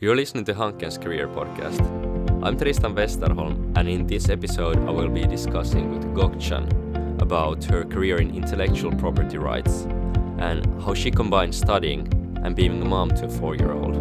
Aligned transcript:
You're 0.00 0.14
listening 0.14 0.44
to 0.44 0.54
Hanken's 0.54 0.96
Career 0.96 1.26
Podcast. 1.26 1.80
I'm 2.44 2.56
Tristan 2.56 2.94
Westerholm, 2.94 3.76
and 3.76 3.88
in 3.88 4.06
this 4.06 4.28
episode, 4.28 4.78
I 4.86 4.92
will 4.92 5.08
be 5.08 5.26
discussing 5.26 5.90
with 5.92 6.04
Gokchan 6.14 7.20
about 7.20 7.64
her 7.64 7.82
career 7.84 8.18
in 8.18 8.32
intellectual 8.32 8.92
property 8.94 9.38
rights 9.38 9.88
and 10.38 10.64
how 10.84 10.94
she 10.94 11.10
combines 11.10 11.56
studying 11.56 12.06
and 12.44 12.54
being 12.54 12.80
a 12.80 12.84
mom 12.84 13.08
to 13.16 13.24
a 13.24 13.28
four 13.28 13.56
year 13.56 13.72
old. 13.72 13.96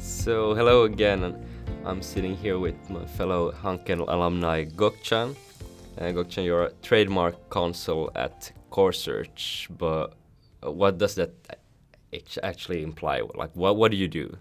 So, 0.00 0.54
hello 0.54 0.84
again. 0.84 1.51
I'm 1.84 2.00
sitting 2.00 2.36
here 2.36 2.60
with 2.60 2.76
my 2.90 3.04
fellow 3.04 3.50
Hanken 3.50 4.06
alumni 4.06 4.64
Gokchan. 4.64 5.34
Uh, 5.98 6.04
Gokchan, 6.12 6.44
you're 6.44 6.66
a 6.66 6.72
trademark 6.80 7.50
counsel 7.50 8.12
at 8.14 8.52
Corsearch, 8.70 9.68
but 9.78 10.14
what 10.62 10.98
does 10.98 11.16
that 11.16 11.32
actually 12.42 12.84
imply? 12.84 13.22
Like, 13.34 13.50
what, 13.54 13.76
what 13.76 13.90
do 13.90 13.96
you 13.96 14.06
do? 14.06 14.36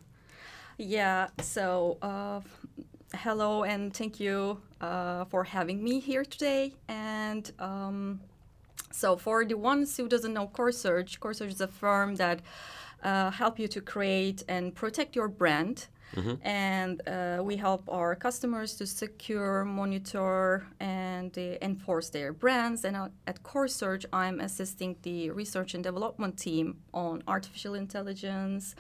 Yeah, 0.78 1.30
so 1.42 1.98
uh, 2.04 2.42
hello 3.16 3.64
and 3.64 3.92
thank 3.92 4.20
you 4.20 4.62
uh, 4.80 5.26
for 5.26 5.44
having 5.44 5.84
me 5.84 6.00
here 6.00 6.24
today. 6.24 6.74
And 6.88 7.52
um, 7.58 8.22
so, 8.92 9.18
for 9.18 9.46
the 9.46 9.58
ones 9.58 9.98
who 9.98 10.08
doesn't 10.08 10.34
know 10.34 10.46
Corsearch, 10.46 11.20
Corsearch 11.20 11.54
is 11.54 11.62
a 11.62 11.68
firm 11.68 12.16
that 12.16 12.42
uh, 13.04 13.32
help 13.32 13.60
you 13.60 13.68
to 13.68 13.82
create 13.82 14.44
and 14.48 14.74
protect 14.76 15.16
your 15.16 15.28
brand. 15.28 15.88
Mm-hmm. 16.16 16.46
And 16.46 17.02
uh, 17.08 17.42
we 17.42 17.56
help 17.56 17.84
our 17.88 18.16
customers 18.16 18.76
to 18.76 18.86
secure, 18.86 19.64
monitor, 19.64 20.68
and 20.80 21.38
uh, 21.38 21.56
enforce 21.62 22.10
their 22.10 22.34
brands. 22.34 22.84
And 22.84 22.98
uh, 22.98 23.10
at 23.28 23.44
Corsearch, 23.44 24.06
I'm 24.12 24.42
assisting 24.42 24.98
the 25.04 25.32
research 25.32 25.74
and 25.74 25.84
development 25.84 26.38
team 26.38 26.80
on 26.94 27.24
artificial 27.28 27.76
intelligence 27.76 28.76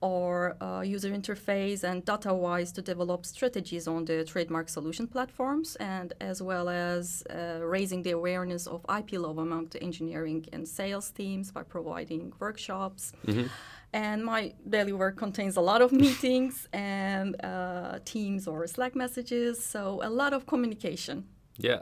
or 0.00 0.56
uh, 0.62 0.80
user 0.80 1.10
interface 1.10 1.82
and 1.82 2.04
data 2.04 2.32
wise 2.32 2.70
to 2.72 2.82
develop 2.82 3.26
strategies 3.26 3.88
on 3.88 4.04
the 4.04 4.24
trademark 4.24 4.68
solution 4.68 5.06
platforms 5.06 5.76
and 5.76 6.12
as 6.20 6.40
well 6.40 6.68
as 6.68 7.24
uh, 7.30 7.58
raising 7.62 8.02
the 8.02 8.12
awareness 8.12 8.66
of 8.66 8.84
IP 8.96 9.12
law 9.12 9.36
among 9.38 9.66
the 9.66 9.82
engineering 9.82 10.44
and 10.52 10.66
sales 10.68 11.10
teams 11.10 11.50
by 11.50 11.62
providing 11.62 12.32
workshops. 12.38 13.12
Mm-hmm 13.26 13.46
and 13.92 14.24
my 14.24 14.52
daily 14.68 14.92
work 14.92 15.16
contains 15.16 15.56
a 15.56 15.60
lot 15.60 15.80
of 15.80 15.92
meetings 15.92 16.68
and 16.72 17.42
uh, 17.42 17.98
Teams 18.04 18.46
or 18.46 18.66
Slack 18.66 18.94
messages, 18.94 19.64
so 19.64 20.00
a 20.02 20.10
lot 20.10 20.32
of 20.32 20.46
communication. 20.46 21.24
Yeah, 21.56 21.80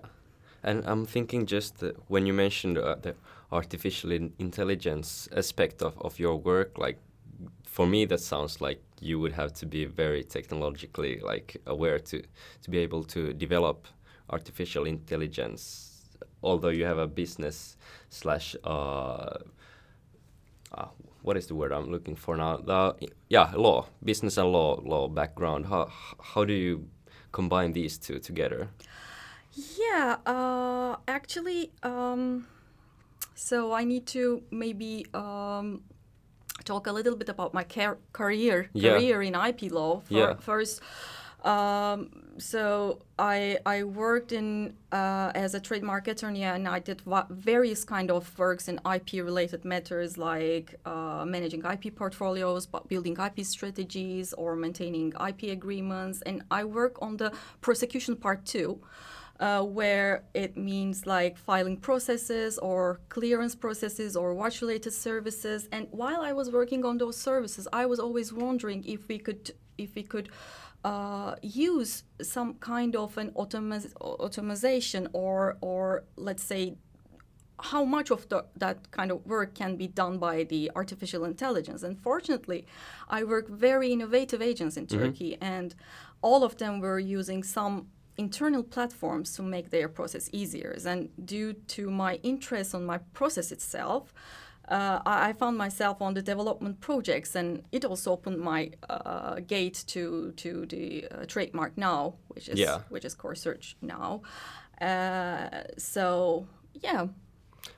and 0.62 0.84
I'm 0.86 1.05
thinking 1.05 1.47
just 1.47 1.83
when 2.08 2.27
you 2.27 2.33
mentioned 2.33 2.78
uh, 2.78 2.97
the 3.01 3.14
artificial 3.53 4.12
in 4.12 4.33
intelligence 4.39 5.28
aspect 5.36 5.83
of, 5.83 5.98
of 6.01 6.19
your 6.19 6.36
work, 6.36 6.78
like 6.78 6.98
for 7.77 7.87
me 7.87 8.07
that 8.07 8.21
sounds 8.21 8.63
like 8.63 8.81
you 9.03 9.21
would 9.21 9.33
have 9.33 9.53
to 9.53 9.67
be 9.67 9.85
very 9.85 10.25
technologically 10.25 11.21
like 11.21 11.49
aware 11.67 11.99
to 11.99 12.23
to 12.63 12.71
be 12.71 12.79
able 12.79 13.05
to 13.05 13.35
develop 13.35 13.87
artificial 14.31 14.87
intelligence 14.87 16.09
although 16.43 16.71
you 16.71 16.87
have 16.87 16.97
a 16.97 17.07
business 17.07 17.77
slash 18.09 18.57
uh, 18.65 19.37
uh, 20.73 20.89
what 21.21 21.37
is 21.37 21.49
the 21.49 21.55
word 21.55 21.71
I'm 21.71 21.91
looking 21.91 22.17
for 22.17 22.37
now? 22.37 22.57
The 22.57 22.95
yeah, 23.29 23.53
law, 23.55 23.87
business 24.03 24.39
and 24.39 24.53
law, 24.53 24.81
law 24.83 25.09
background. 25.09 25.67
How 25.67 25.91
how 26.21 26.45
do 26.45 26.53
you 26.53 26.89
combine 27.33 27.73
these 27.73 27.99
two 27.99 28.19
together? 28.21 28.69
Yeah, 29.79 30.17
uh, 30.25 30.97
actually, 31.09 31.73
um, 31.83 32.47
so 33.35 33.73
I 33.73 33.85
need 33.85 34.07
to 34.09 34.42
maybe 34.51 35.07
um, 35.15 35.83
talk 36.67 36.87
a 36.87 36.93
little 36.93 37.17
bit 37.17 37.29
about 37.29 37.55
my 37.55 37.65
car- 37.65 37.99
career 38.13 38.69
yeah. 38.75 38.93
career 38.93 39.23
in 39.23 39.35
IP 39.35 39.73
law. 39.73 40.01
For, 40.01 40.15
yeah. 40.15 40.35
First, 40.35 40.83
um, 41.47 42.11
so 42.39 42.99
I 43.19 43.59
I 43.65 43.85
worked 43.85 44.33
in 44.33 44.75
uh, 44.91 45.31
as 45.35 45.55
a 45.55 45.61
trademark 45.61 46.09
attorney 46.09 46.43
and 46.43 46.67
I 46.67 46.81
did 46.81 47.01
va- 47.03 47.29
various 47.31 47.85
kind 47.85 48.11
of 48.11 48.37
works 48.39 48.69
in 48.69 48.81
IP 48.95 49.25
related 49.25 49.65
matters 49.65 50.19
like 50.19 50.75
uh, 50.85 51.25
managing 51.25 51.63
IP 51.65 51.95
portfolios, 51.95 52.67
building 52.89 53.17
IP 53.17 53.45
strategies, 53.45 54.33
or 54.35 54.57
maintaining 54.57 55.13
IP 55.29 55.45
agreements. 55.45 56.21
And 56.23 56.43
I 56.51 56.65
work 56.65 57.01
on 57.01 57.17
the 57.17 57.33
prosecution 57.61 58.17
part 58.17 58.45
too. 58.45 58.81
Uh, 59.39 59.63
where 59.63 60.24
it 60.33 60.57
means 60.57 61.05
like 61.05 61.36
filing 61.36 61.77
processes 61.77 62.57
or 62.57 63.01
clearance 63.11 63.55
processes 63.55 64.17
or 64.17 64.33
watch 64.33 64.63
related 64.63 64.92
services. 64.92 65.69
And 65.70 65.89
while 65.91 66.23
I 66.23 66.33
was 66.33 66.51
working 66.51 66.86
on 66.86 66.97
those 66.97 67.19
services, 67.19 67.69
I 67.70 67.85
was 67.85 68.01
always 68.01 68.33
wondering 68.33 68.83
if 68.85 69.08
we 69.08 69.19
could 69.19 69.51
if 69.77 69.95
we 69.95 70.02
could 70.02 70.30
uh, 70.86 71.35
use 71.42 72.05
some 72.23 72.55
kind 72.55 72.95
of 72.95 73.19
an 73.19 73.30
automa- 73.33 73.92
automation 73.97 75.08
or, 75.13 75.57
or 75.61 76.05
let's 76.17 76.45
say 76.45 76.77
how 77.61 77.85
much 77.85 78.11
of 78.11 78.29
the, 78.29 78.45
that 78.57 78.91
kind 78.91 79.11
of 79.11 79.27
work 79.27 79.55
can 79.55 79.77
be 79.77 79.89
done 79.89 80.18
by 80.18 80.45
the 80.45 80.70
artificial 80.77 81.24
intelligence. 81.24 81.83
And 81.83 81.98
fortunately, 81.98 82.67
I 83.08 83.24
work 83.24 83.48
very 83.48 83.92
innovative 83.92 84.41
agents 84.42 84.77
in 84.77 84.86
mm-hmm. 84.86 84.98
Turkey, 84.98 85.39
and 85.41 85.74
all 86.23 86.45
of 86.45 86.57
them 86.58 86.80
were 86.80 87.01
using 87.01 87.42
some 87.42 87.89
internal 88.19 88.63
platforms 88.63 89.35
to 89.37 89.43
make 89.43 89.71
their 89.71 89.89
process 89.89 90.29
easier. 90.33 90.77
And 90.87 91.11
due 91.27 91.53
to 91.53 91.91
my 91.91 92.17
interest 92.23 92.75
on 92.75 92.85
my 92.85 92.99
process 93.13 93.53
itself, 93.53 94.13
uh, 94.69 95.01
I, 95.07 95.33
found 95.33 95.57
myself 95.57 96.03
on 96.03 96.15
the 96.15 96.23
development 96.23 96.81
projects, 96.81 97.37
and 97.37 97.63
it 97.71 97.85
also 97.85 98.13
opened 98.13 98.41
my 98.41 98.73
uh, 98.91 99.37
gate 99.47 99.85
to 99.89 100.33
to 100.37 100.67
the 100.67 101.07
uh, 101.07 101.19
TrademarkNow, 101.27 102.15
which 102.29 102.49
is 102.49 102.59
yeah. 102.59 102.81
which 102.89 103.05
is 103.05 103.15
Corsearch 103.15 103.77
now. 103.81 104.23
Uh, 104.81 105.63
so 105.79 106.47
yeah. 106.83 107.07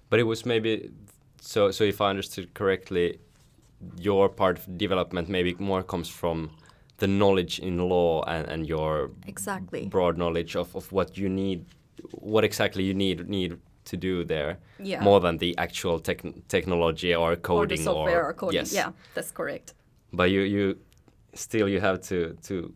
But 0.09 0.19
it 0.19 0.22
was 0.22 0.47
maybe 0.47 0.91
so. 1.43 1.70
So 1.70 1.84
if 1.84 2.00
I 2.00 2.09
understood 2.09 2.55
correctly, 2.55 3.19
your 4.00 4.31
part 4.31 4.59
of 4.59 4.78
development 4.78 5.28
maybe 5.28 5.55
more 5.59 5.82
comes 5.82 6.09
from 6.09 6.50
the 6.98 7.06
knowledge 7.06 7.59
in 7.60 7.78
law 7.88 8.22
and, 8.25 8.47
and 8.48 8.66
your 8.66 9.10
exactly 9.26 9.86
broad 9.86 10.19
knowledge 10.19 10.56
of, 10.56 10.75
of 10.75 10.91
what 10.92 11.16
you 11.16 11.28
need 11.28 11.64
what 12.12 12.44
exactly 12.44 12.84
you 12.84 12.94
need 12.94 13.28
need 13.28 13.59
to 13.84 13.97
do 13.97 14.25
there 14.25 14.59
yeah. 14.78 15.00
more 15.00 15.20
than 15.20 15.38
the 15.38 15.56
actual 15.56 15.98
tech 15.98 16.22
technology 16.48 17.14
or 17.14 17.37
coding 17.37 17.81
or, 17.81 17.84
software 17.84 18.25
or, 18.25 18.28
or 18.28 18.34
coding. 18.34 18.60
Yes. 18.60 18.72
Yeah, 18.72 18.92
that's 19.14 19.31
correct. 19.31 19.75
But 20.12 20.31
you 20.31 20.42
you 20.42 20.78
still 21.34 21.69
you 21.69 21.81
have 21.81 22.00
to 22.03 22.37
to 22.48 22.72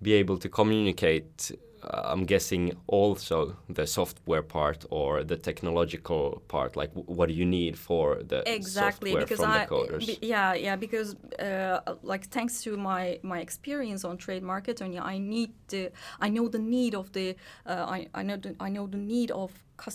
be 0.00 0.14
able 0.14 0.38
to 0.38 0.48
communicate 0.48 1.52
I'm 1.90 2.24
guessing 2.24 2.72
also 2.86 3.56
the 3.68 3.86
software 3.86 4.42
part 4.42 4.84
or 4.90 5.24
the 5.24 5.36
technological 5.36 6.42
part. 6.48 6.76
Like, 6.76 6.90
what 6.92 7.28
do 7.28 7.34
you 7.34 7.44
need 7.44 7.76
for 7.78 8.22
the 8.22 8.42
exactly 8.46 9.10
software 9.10 9.24
because 9.24 9.40
from 9.40 9.50
I, 9.50 9.64
the 9.64 9.70
coders? 9.74 10.18
Yeah, 10.22 10.54
yeah. 10.54 10.76
Because 10.76 11.16
uh, 11.38 11.80
like 12.02 12.26
thanks 12.26 12.62
to 12.62 12.76
my 12.76 13.18
my 13.22 13.40
experience 13.40 14.04
on 14.04 14.16
trade 14.16 14.42
marketing, 14.42 14.98
I 14.98 15.18
need 15.18 15.50
to, 15.68 15.90
I 16.20 16.28
know 16.28 16.48
the 16.48 16.60
need 16.60 16.94
of 16.94 17.12
the 17.12 17.36
uh, 17.66 17.86
I 17.88 18.08
I 18.14 18.22
know 18.22 18.36
the, 18.36 18.54
I 18.60 18.68
know 18.68 18.86
the 18.86 18.98
need 18.98 19.30
of 19.32 19.50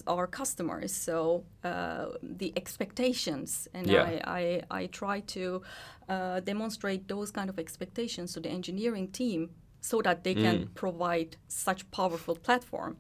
our 0.08 0.28
customers. 0.28 0.94
So 0.94 1.46
uh, 1.64 2.08
the 2.22 2.52
expectations, 2.58 3.70
and 3.74 3.88
yeah. 3.88 4.04
I, 4.04 4.62
I 4.72 4.82
I 4.82 4.86
try 4.88 5.22
to 5.22 5.62
uh, 6.10 6.42
demonstrate 6.42 7.08
those 7.08 7.32
kind 7.32 7.50
of 7.50 7.58
expectations 7.58 8.34
to 8.34 8.42
the 8.42 8.50
engineering 8.50 9.08
team 9.08 9.52
so 9.88 10.02
that 10.02 10.24
they 10.24 10.36
can 10.36 10.58
mm. 10.58 10.74
provide 10.76 11.38
such 11.48 11.90
powerful 11.92 12.36
platform 12.36 12.98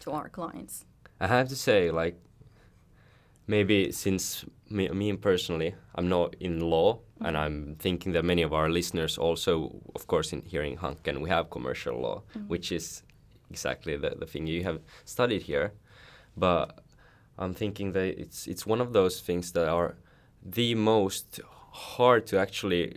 to 0.00 0.10
our 0.10 0.28
clients. 0.28 0.84
I 1.20 1.28
have 1.28 1.48
to 1.48 1.56
say, 1.56 1.90
like, 1.90 2.16
maybe 3.46 3.92
since 3.92 4.44
me, 4.68 4.88
me 4.88 5.12
personally, 5.12 5.74
I'm 5.94 6.08
not 6.08 6.34
in 6.40 6.60
law, 6.60 6.94
mm-hmm. 6.94 7.26
and 7.26 7.36
I'm 7.36 7.76
thinking 7.78 8.12
that 8.12 8.24
many 8.24 8.42
of 8.42 8.52
our 8.52 8.68
listeners 8.68 9.16
also, 9.18 9.52
of 9.94 10.06
course, 10.06 10.32
in 10.32 10.42
here 10.42 10.64
in 10.64 10.76
Hanken, 10.76 11.20
we 11.20 11.28
have 11.28 11.50
commercial 11.50 12.00
law, 12.00 12.22
mm-hmm. 12.34 12.48
which 12.48 12.72
is 12.72 13.02
exactly 13.50 13.96
the, 13.96 14.10
the 14.18 14.26
thing 14.26 14.46
you 14.46 14.64
have 14.64 14.80
studied 15.04 15.42
here. 15.42 15.72
But 16.36 16.80
I'm 17.38 17.54
thinking 17.54 17.92
that 17.92 18.20
it's 18.20 18.46
it's 18.46 18.66
one 18.66 18.80
of 18.80 18.92
those 18.92 19.20
things 19.20 19.52
that 19.52 19.68
are 19.68 19.94
the 20.42 20.74
most 20.74 21.40
hard 21.72 22.26
to 22.26 22.38
actually 22.38 22.96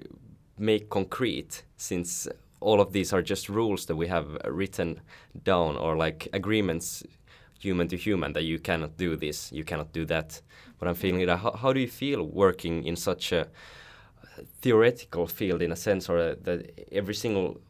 make 0.58 0.90
concrete 0.90 1.64
since 1.78 2.28
all 2.66 2.82
of 2.82 2.92
these 2.92 3.14
are 3.14 3.22
just 3.22 3.48
rules 3.48 3.86
that 3.86 3.96
we 3.96 4.08
have 4.08 4.28
written 4.46 5.00
down 5.44 5.78
or 5.78 5.96
like 5.96 6.28
agreements 6.34 7.04
human 7.60 7.88
to 7.88 7.98
human 7.98 8.34
that 8.34 8.44
you 8.44 8.60
cannot 8.60 8.98
do 8.98 9.16
this, 9.16 9.52
you 9.52 9.64
cannot 9.64 9.94
do 9.94 10.06
that. 10.06 10.42
But 10.80 10.88
I'm 10.88 10.96
feeling 10.96 11.26
that 11.26 11.38
how, 11.38 11.52
how 11.52 11.74
do 11.74 11.80
you 11.80 11.88
feel 11.88 12.24
working 12.24 12.84
in 12.84 12.96
such 12.96 13.32
a 13.32 13.48
theoretical 14.62 15.28
field 15.28 15.62
in 15.62 15.72
a 15.72 15.76
sense, 15.76 16.10
or 16.10 16.18
a, 16.18 16.36
that 16.36 16.60
every 16.92 17.14
single 17.14 17.62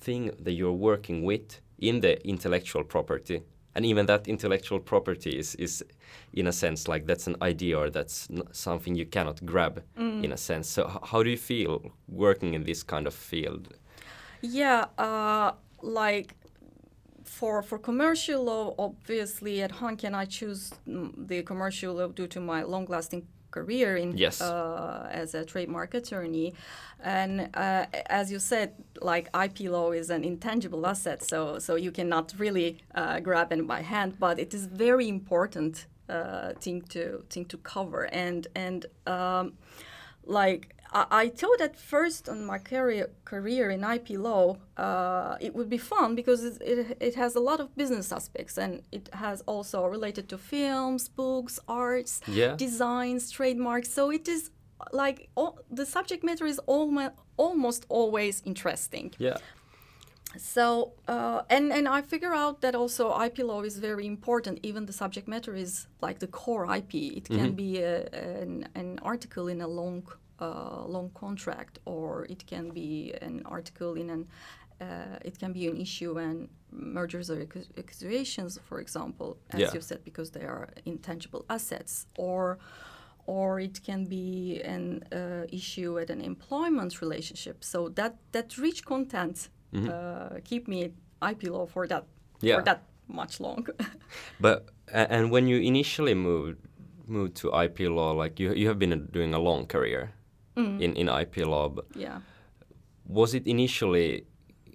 thing 0.00 0.30
that 0.38 0.52
you're 0.52 0.80
working 0.90 1.24
with 1.24 1.60
in 1.78 2.00
the 2.00 2.14
intellectual 2.26 2.84
property 2.84 3.42
and 3.74 3.86
even 3.86 4.06
that 4.06 4.26
intellectual 4.26 4.80
property 4.80 5.30
is, 5.30 5.54
is 5.54 5.84
in 6.32 6.46
a 6.46 6.52
sense 6.52 6.88
like 6.88 7.06
that's 7.06 7.26
an 7.26 7.36
idea 7.42 7.78
or 7.78 7.90
that's 7.90 8.28
something 8.52 8.94
you 8.94 9.06
cannot 9.06 9.44
grab 9.44 9.82
mm. 9.98 10.24
in 10.24 10.32
a 10.32 10.36
sense 10.36 10.68
so 10.68 11.00
how 11.04 11.22
do 11.22 11.30
you 11.30 11.36
feel 11.36 11.92
working 12.08 12.54
in 12.54 12.64
this 12.64 12.82
kind 12.82 13.06
of 13.06 13.14
field 13.14 13.76
yeah 14.42 14.86
uh, 14.98 15.52
like 15.82 16.34
for 17.24 17.62
for 17.62 17.78
commercial 17.78 18.44
law 18.44 18.74
obviously 18.78 19.62
at 19.62 19.72
Hanken 19.72 20.14
I 20.14 20.24
choose 20.24 20.72
mm, 20.88 21.12
the 21.28 21.42
commercial 21.42 21.94
law 21.94 22.08
due 22.08 22.26
to 22.28 22.40
my 22.40 22.62
long 22.62 22.86
lasting 22.86 23.26
career 23.50 23.96
in 23.96 24.16
yes. 24.16 24.40
uh, 24.40 25.08
as 25.10 25.34
a 25.34 25.44
trademark 25.44 25.94
attorney 25.94 26.54
and 27.02 27.48
uh, 27.54 27.86
as 28.06 28.30
you 28.30 28.38
said 28.38 28.72
like 29.00 29.28
ip 29.34 29.58
law 29.60 29.90
is 29.90 30.10
an 30.10 30.22
intangible 30.22 30.86
asset 30.86 31.22
so 31.22 31.58
so 31.58 31.74
you 31.74 31.90
cannot 31.90 32.32
really 32.38 32.78
uh, 32.94 33.18
grab 33.20 33.52
it 33.52 33.66
by 33.66 33.82
hand 33.82 34.16
but 34.18 34.38
it 34.38 34.54
is 34.54 34.66
very 34.66 35.08
important 35.08 35.86
uh, 36.08 36.52
thing 36.60 36.82
to 36.82 37.24
thing 37.30 37.44
to 37.44 37.56
cover 37.58 38.04
and 38.12 38.46
and 38.54 38.86
um, 39.06 39.52
like 40.24 40.74
I, 40.92 41.06
I 41.10 41.28
thought 41.28 41.60
at 41.60 41.76
first 41.76 42.28
on 42.28 42.44
my 42.44 42.58
career 42.58 43.10
career 43.24 43.70
in 43.70 43.84
IP 43.84 44.10
law, 44.10 44.56
uh, 44.76 45.36
it 45.40 45.54
would 45.54 45.68
be 45.68 45.78
fun 45.78 46.14
because 46.14 46.44
it, 46.44 46.60
it, 46.60 46.96
it, 47.00 47.14
has 47.14 47.34
a 47.34 47.40
lot 47.40 47.60
of 47.60 47.76
business 47.76 48.12
aspects 48.12 48.58
and 48.58 48.82
it 48.92 49.08
has 49.12 49.42
also 49.42 49.84
related 49.86 50.28
to 50.30 50.38
films, 50.38 51.08
books, 51.08 51.58
arts, 51.68 52.20
yeah. 52.26 52.56
designs, 52.56 53.30
trademarks. 53.30 53.90
So 53.90 54.10
it 54.10 54.28
is 54.28 54.50
like 54.92 55.28
all, 55.34 55.58
the 55.70 55.86
subject 55.86 56.24
matter 56.24 56.46
is 56.46 56.58
almost 56.66 57.12
almost 57.36 57.86
always 57.88 58.42
interesting. 58.44 59.12
Yeah. 59.18 59.38
So 60.36 60.92
uh, 61.08 61.42
and 61.50 61.72
and 61.72 61.88
I 61.88 62.02
figure 62.02 62.34
out 62.34 62.60
that 62.60 62.74
also 62.74 63.20
IP 63.20 63.38
law 63.38 63.62
is 63.62 63.78
very 63.78 64.06
important. 64.06 64.60
Even 64.62 64.86
the 64.86 64.92
subject 64.92 65.26
matter 65.26 65.54
is 65.54 65.86
like 66.00 66.18
the 66.20 66.28
core 66.28 66.64
IP. 66.74 66.94
It 66.94 67.24
can 67.24 67.38
mm-hmm. 67.38 67.54
be 67.54 67.78
a, 67.78 68.06
an, 68.12 68.68
an 68.74 68.98
article 69.02 69.48
in 69.48 69.60
a 69.60 69.68
long 69.68 70.04
a 70.40 70.84
long 70.86 71.10
contract, 71.14 71.78
or 71.84 72.26
it 72.28 72.46
can 72.46 72.70
be 72.70 73.14
an 73.20 73.42
article 73.44 73.94
in 73.94 74.10
an 74.10 74.26
uh, 74.80 75.18
it 75.22 75.38
can 75.38 75.52
be 75.52 75.66
an 75.68 75.76
issue 75.76 76.18
and 76.18 76.48
mergers 76.72 77.30
or 77.30 77.46
acquisitions, 77.76 78.58
for 78.64 78.80
example, 78.80 79.36
as 79.50 79.60
yeah. 79.60 79.70
you 79.74 79.80
said, 79.80 80.02
because 80.04 80.30
they 80.30 80.44
are 80.44 80.70
intangible 80.86 81.44
assets, 81.50 82.06
or 82.16 82.58
or 83.26 83.60
it 83.60 83.82
can 83.84 84.06
be 84.06 84.60
an 84.64 85.04
uh, 85.12 85.44
issue 85.52 85.98
at 85.98 86.10
an 86.10 86.20
employment 86.20 87.00
relationship. 87.00 87.62
So 87.62 87.90
that 87.90 88.16
that 88.32 88.56
rich 88.56 88.84
content 88.84 89.48
mm-hmm. 89.74 89.88
uh, 89.88 90.40
keep 90.44 90.66
me 90.66 90.92
IP 91.28 91.44
law 91.44 91.66
for 91.66 91.86
that 91.86 92.06
yeah. 92.40 92.56
for 92.56 92.62
that 92.62 92.84
much 93.06 93.40
long. 93.40 93.66
but 94.40 94.68
and 94.92 95.30
when 95.30 95.46
you 95.46 95.58
initially 95.58 96.14
moved 96.14 96.58
moved 97.06 97.36
to 97.36 97.48
IP 97.62 97.80
law, 97.80 98.12
like 98.12 98.40
you 98.40 98.54
you 98.54 98.68
have 98.68 98.78
been 98.78 99.08
doing 99.12 99.34
a 99.34 99.38
long 99.38 99.66
career 99.66 100.12
mm. 100.56 100.80
in 100.80 100.94
in 100.96 101.08
IP 101.08 101.46
law. 101.46 101.74
Yeah. 101.94 102.20
Was 103.06 103.34
it 103.34 103.46
initially 103.46 104.24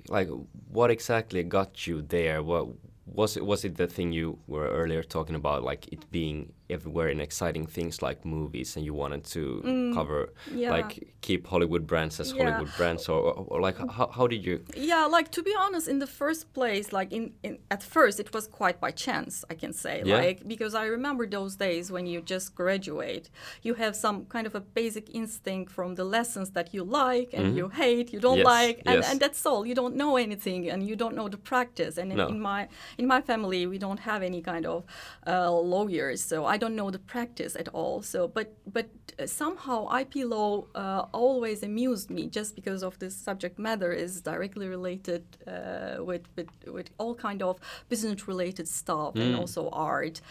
like 0.10 0.30
what 0.69 0.92
exactly 0.92 1.44
got 1.44 1.88
you 1.88 2.01
there? 2.01 2.44
What 2.44 2.68
was 3.06 3.38
it? 3.38 3.45
Was 3.45 3.63
it 3.66 3.77
the 3.77 3.88
thing 3.88 4.12
you 4.12 4.39
were 4.48 4.68
earlier 4.68 5.04
talking 5.04 5.36
about, 5.36 5.63
like 5.63 5.88
it 5.92 6.10
being 6.12 6.54
everywhere 6.70 7.10
in 7.10 7.20
exciting 7.20 7.66
things 7.68 8.02
like 8.02 8.26
movies, 8.26 8.76
and 8.76 8.86
you 8.86 8.94
wanted 8.94 9.24
to 9.24 9.62
mm, 9.66 9.94
cover, 9.94 10.34
yeah. 10.52 10.72
like 10.72 11.16
keep 11.22 11.48
Hollywood 11.48 11.86
brands 11.88 12.20
as 12.20 12.32
yeah. 12.32 12.44
Hollywood 12.44 12.74
brands, 12.78 13.08
or, 13.08 13.20
or, 13.20 13.46
or 13.48 13.62
like 13.62 13.78
how, 13.78 14.08
how 14.08 14.28
did 14.28 14.46
you? 14.46 14.64
Yeah, 14.76 15.06
like 15.06 15.32
to 15.32 15.44
be 15.44 15.54
honest, 15.58 15.88
in 15.88 16.00
the 16.00 16.08
first 16.08 16.54
place, 16.54 16.92
like 16.92 17.12
in, 17.12 17.34
in 17.44 17.60
at 17.70 17.84
first 17.84 18.20
it 18.20 18.34
was 18.34 18.48
quite 18.48 18.80
by 18.80 18.92
chance, 18.92 19.46
I 19.50 19.56
can 19.56 19.74
say, 19.74 20.04
yeah. 20.06 20.18
like 20.18 20.48
because 20.48 20.74
I 20.76 20.86
remember 20.86 21.28
those 21.28 21.56
days 21.56 21.92
when 21.92 22.06
you 22.06 22.22
just 22.22 22.56
graduate, 22.56 23.30
you 23.62 23.76
have 23.76 23.96
some 23.96 24.26
kind 24.26 24.48
of 24.48 24.56
a 24.56 24.62
basic 24.62 25.14
instinct 25.14 25.72
from 25.72 25.96
the 25.96 26.04
lessons 26.04 26.52
that 26.52 26.74
you 26.74 26.84
like 26.84 27.34
and 27.34 27.48
mm-hmm. 27.48 27.58
you 27.58 27.70
hate, 27.70 28.12
you 28.14 28.20
don't 28.20 28.38
yes. 28.38 28.46
like, 28.46 28.82
and, 28.86 28.96
yes. 28.96 29.12
and 29.12 29.20
that's 29.20 29.46
all. 29.46 29.66
You 29.66 29.76
don't 29.76 29.96
know 29.96 30.18
anything, 30.18 30.70
and 30.70 30.88
you 30.88 30.96
don't 30.96 31.16
know 31.16 31.28
the 31.30 31.38
practice. 31.38 31.98
And 31.98 32.16
no. 32.16 32.28
in 32.28 32.40
my 32.40 32.68
in 32.98 33.08
my 33.08 33.22
family, 33.22 33.68
we 33.68 33.78
don't 33.78 34.00
have 34.00 34.22
any 34.24 34.42
kind 34.42 34.66
of 34.66 34.84
uh, 35.28 35.52
lawyers, 35.52 36.22
so 36.22 36.46
I 36.46 36.55
don't 36.57 36.75
know 36.75 36.90
the 36.92 37.00
practice 37.00 37.56
at 37.56 37.68
all. 37.69 38.02
So, 38.02 38.28
but 38.28 38.54
but 38.72 38.90
somehow 39.25 39.88
IP 39.98 40.16
law 40.25 40.66
uh, 40.75 41.06
always 41.12 41.63
amused 41.63 42.10
me 42.10 42.28
just 42.28 42.56
because 42.56 42.84
of 42.84 43.00
this 43.00 43.16
subject 43.16 43.57
matter 43.60 43.92
is 43.92 44.22
directly 44.22 44.68
related 44.68 45.24
uh, 45.48 46.04
with, 46.04 46.28
with 46.36 46.50
with 46.68 46.90
all 46.98 47.16
kind 47.16 47.42
of 47.42 47.60
business 47.90 48.28
related 48.28 48.68
stuff 48.68 49.13
mm. 49.16 49.22
and 49.22 49.36
also 49.36 49.69
art. 49.69 50.22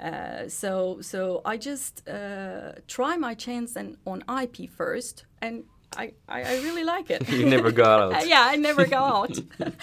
Uh, 0.00 0.48
so 0.48 1.00
so 1.00 1.42
I 1.44 1.56
just 1.56 2.08
uh, 2.08 2.72
try 2.88 3.16
my 3.16 3.34
chance 3.34 3.76
and 3.76 3.96
on 4.06 4.24
IP 4.42 4.70
first 4.70 5.24
and. 5.40 5.64
I, 5.94 6.14
I, 6.26 6.42
I 6.42 6.54
really 6.62 6.84
like 6.84 7.10
it. 7.10 7.28
you 7.38 7.44
never 7.44 7.70
got 7.70 8.00
out. 8.14 8.26
yeah, 8.26 8.46
I 8.48 8.56
never 8.56 8.86
got 8.86 9.14
out. 9.14 9.38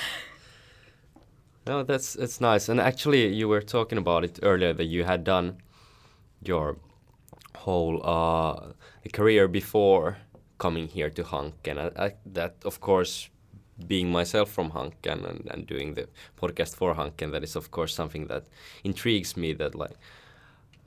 No, 1.69 1.83
that's 1.83 2.13
that's 2.13 2.41
nice. 2.41 2.67
And 2.67 2.79
actually, 2.79 3.27
you 3.27 3.47
were 3.47 3.61
talking 3.61 3.99
about 3.99 4.23
it 4.23 4.39
earlier 4.41 4.73
that 4.73 4.85
you 4.85 5.03
had 5.03 5.23
done 5.23 5.57
your 6.43 6.77
whole 7.55 8.01
uh, 8.03 8.73
career 9.13 9.47
before 9.47 10.17
coming 10.57 10.87
here 10.87 11.09
to 11.09 11.23
Hanken. 11.23 11.77
I, 11.77 12.05
I, 12.05 12.13
that, 12.27 12.55
of 12.65 12.79
course, 12.79 13.29
being 13.87 14.11
myself 14.11 14.51
from 14.51 14.71
Hanken 14.71 15.27
and, 15.29 15.47
and 15.51 15.65
doing 15.65 15.93
the 15.93 16.07
podcast 16.39 16.75
for 16.75 16.93
Hanken, 16.95 17.31
that 17.31 17.43
is, 17.43 17.55
of 17.55 17.71
course, 17.71 17.93
something 17.93 18.27
that 18.27 18.45
intrigues 18.83 19.35
me. 19.37 19.53
That 19.53 19.73
like, 19.75 19.95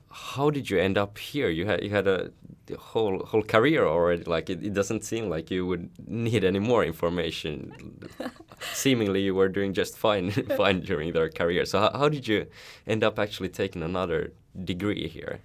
how 0.09 0.49
did 0.49 0.69
you 0.69 0.79
end 0.79 0.97
up 0.97 1.17
here? 1.17 1.49
You 1.49 1.65
had 1.65 1.83
you 1.83 1.89
had 1.89 2.07
a 2.07 2.31
whole 2.77 3.25
whole 3.25 3.41
career 3.41 3.85
already. 3.85 4.23
Like, 4.23 4.49
it, 4.49 4.63
it 4.63 4.73
doesn't 4.73 5.03
seem 5.03 5.29
like 5.29 5.49
you 5.49 5.65
would 5.65 5.89
need 6.07 6.43
any 6.43 6.59
more 6.59 6.85
information. 6.85 7.99
Seemingly, 8.73 9.21
you 9.21 9.33
were 9.35 9.49
doing 9.49 9.73
just 9.73 9.97
fine 9.97 10.31
fine 10.57 10.81
during 10.81 11.13
their 11.13 11.29
career. 11.29 11.65
So, 11.65 11.79
how, 11.79 11.91
how 11.97 12.09
did 12.09 12.27
you 12.27 12.45
end 12.85 13.03
up 13.03 13.17
actually 13.17 13.49
taking 13.49 13.81
another 13.81 14.33
degree 14.63 15.07
here? 15.07 15.39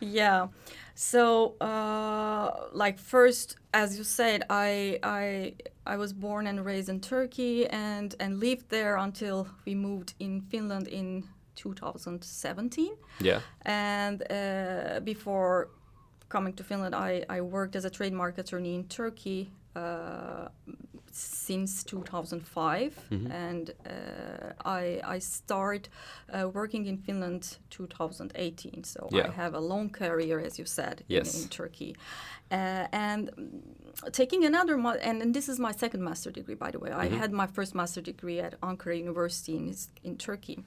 Yeah. 0.00 0.48
So, 0.94 1.56
uh, 1.60 2.68
like 2.72 2.98
first, 2.98 3.56
as 3.72 3.98
you 3.98 4.04
said, 4.04 4.44
I 4.50 4.98
I 5.02 5.54
I 5.86 5.96
was 5.96 6.12
born 6.12 6.46
and 6.46 6.64
raised 6.64 6.88
in 6.88 7.00
Turkey 7.00 7.66
and 7.68 8.14
and 8.20 8.40
lived 8.40 8.68
there 8.68 8.96
until 8.96 9.48
we 9.64 9.74
moved 9.74 10.14
in 10.18 10.42
Finland 10.50 10.88
in 10.88 11.24
2017. 11.56 12.96
Yeah. 13.20 13.40
And 13.62 14.22
uh, 14.30 15.00
before 15.00 15.68
coming 16.28 16.54
to 16.54 16.64
Finland, 16.64 16.94
I, 16.94 17.24
I 17.28 17.40
worked 17.40 17.76
as 17.76 17.84
a 17.84 17.90
trademark 17.90 18.38
attorney 18.38 18.74
in 18.74 18.84
Turkey 18.84 19.50
uh, 19.74 20.48
since 21.16 21.82
2005, 21.84 22.94
mm-hmm. 23.10 23.32
and 23.32 23.70
uh, 23.86 24.52
I 24.64 25.00
I 25.04 25.18
start 25.18 25.88
uh, 26.32 26.48
working 26.48 26.86
in 26.86 26.98
Finland 26.98 27.58
2018. 27.70 28.84
So 28.84 29.08
yeah. 29.10 29.28
I 29.28 29.30
have 29.30 29.54
a 29.54 29.60
long 29.60 29.90
career, 29.90 30.38
as 30.40 30.58
you 30.58 30.66
said, 30.66 31.04
yes. 31.08 31.34
in, 31.34 31.42
in, 31.42 31.48
Turkey, 31.48 31.96
uh, 32.50 32.86
and 32.92 33.30
taking 34.12 34.44
another 34.44 34.76
mo- 34.76 35.00
and, 35.02 35.22
and, 35.22 35.34
this 35.34 35.48
is 35.48 35.58
my 35.58 35.72
second 35.72 36.02
master 36.02 36.30
degree, 36.30 36.54
by 36.54 36.70
the 36.70 36.78
way. 36.78 36.90
Mm-hmm. 36.90 37.14
I 37.14 37.18
had 37.18 37.32
my 37.32 37.46
first 37.46 37.74
master 37.74 38.02
degree 38.02 38.40
at 38.40 38.60
Ankara 38.60 38.98
University 38.98 39.56
in 39.56 39.74
in 40.04 40.16
Turkey, 40.16 40.64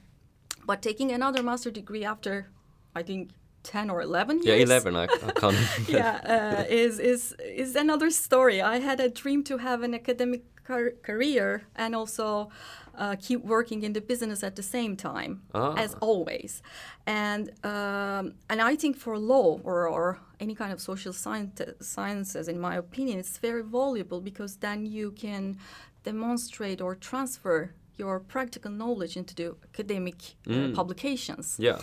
but 0.66 0.82
taking 0.82 1.12
another 1.12 1.42
master 1.42 1.70
degree 1.70 2.04
after, 2.04 2.48
I 2.94 3.02
think 3.02 3.30
10 3.62 3.90
or 3.90 4.02
11 4.02 4.42
years. 4.42 4.58
Yeah, 4.58 4.64
11, 4.64 4.96
I, 4.96 5.04
I 5.04 5.06
can't. 5.36 5.56
yeah, 5.88 6.64
uh, 6.64 6.64
is, 6.68 6.98
is, 6.98 7.34
is 7.44 7.76
another 7.76 8.10
story. 8.10 8.60
I 8.62 8.78
had 8.78 9.00
a 9.00 9.08
dream 9.08 9.44
to 9.44 9.58
have 9.58 9.82
an 9.82 9.94
academic 9.94 10.42
car- 10.64 10.94
career 11.02 11.62
and 11.76 11.94
also 11.94 12.50
uh, 12.96 13.16
keep 13.20 13.44
working 13.44 13.82
in 13.82 13.92
the 13.92 14.00
business 14.00 14.42
at 14.42 14.56
the 14.56 14.62
same 14.62 14.96
time, 14.96 15.42
ah. 15.54 15.74
as 15.74 15.94
always. 16.00 16.62
And, 17.06 17.50
um, 17.64 18.34
and 18.50 18.60
I 18.60 18.76
think 18.76 18.96
for 18.96 19.18
law 19.18 19.60
or, 19.64 19.88
or 19.88 20.18
any 20.38 20.54
kind 20.54 20.72
of 20.72 20.80
social 20.80 21.12
science, 21.12 21.60
sciences, 21.80 22.48
in 22.48 22.60
my 22.60 22.76
opinion, 22.76 23.18
it's 23.18 23.38
very 23.38 23.62
valuable 23.62 24.20
because 24.20 24.56
then 24.56 24.86
you 24.86 25.12
can 25.12 25.58
demonstrate 26.02 26.80
or 26.80 26.94
transfer 26.94 27.74
your 27.96 28.20
practical 28.20 28.70
knowledge 28.70 29.16
into 29.16 29.34
the 29.34 29.54
academic 29.72 30.18
uh, 30.46 30.50
mm. 30.50 30.74
publications. 30.74 31.56
Yeah. 31.58 31.78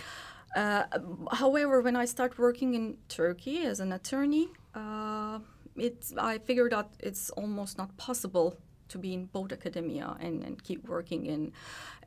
Uh, 0.57 0.83
however, 1.41 1.75
when 1.81 1.95
I 2.03 2.05
start 2.15 2.31
working 2.37 2.73
in 2.79 2.85
Turkey 3.09 3.57
as 3.71 3.79
an 3.79 3.91
attorney, 3.99 4.47
uh, 4.81 5.39
it's 5.87 6.07
I 6.17 6.39
figured 6.47 6.73
out 6.77 6.89
it's 6.99 7.29
almost 7.41 7.77
not 7.77 7.89
possible 8.07 8.47
to 8.89 8.97
be 8.97 9.13
in 9.13 9.25
both 9.37 9.51
academia 9.51 10.15
and, 10.25 10.43
and 10.47 10.55
keep 10.63 10.81
working 10.87 11.25
in 11.25 11.51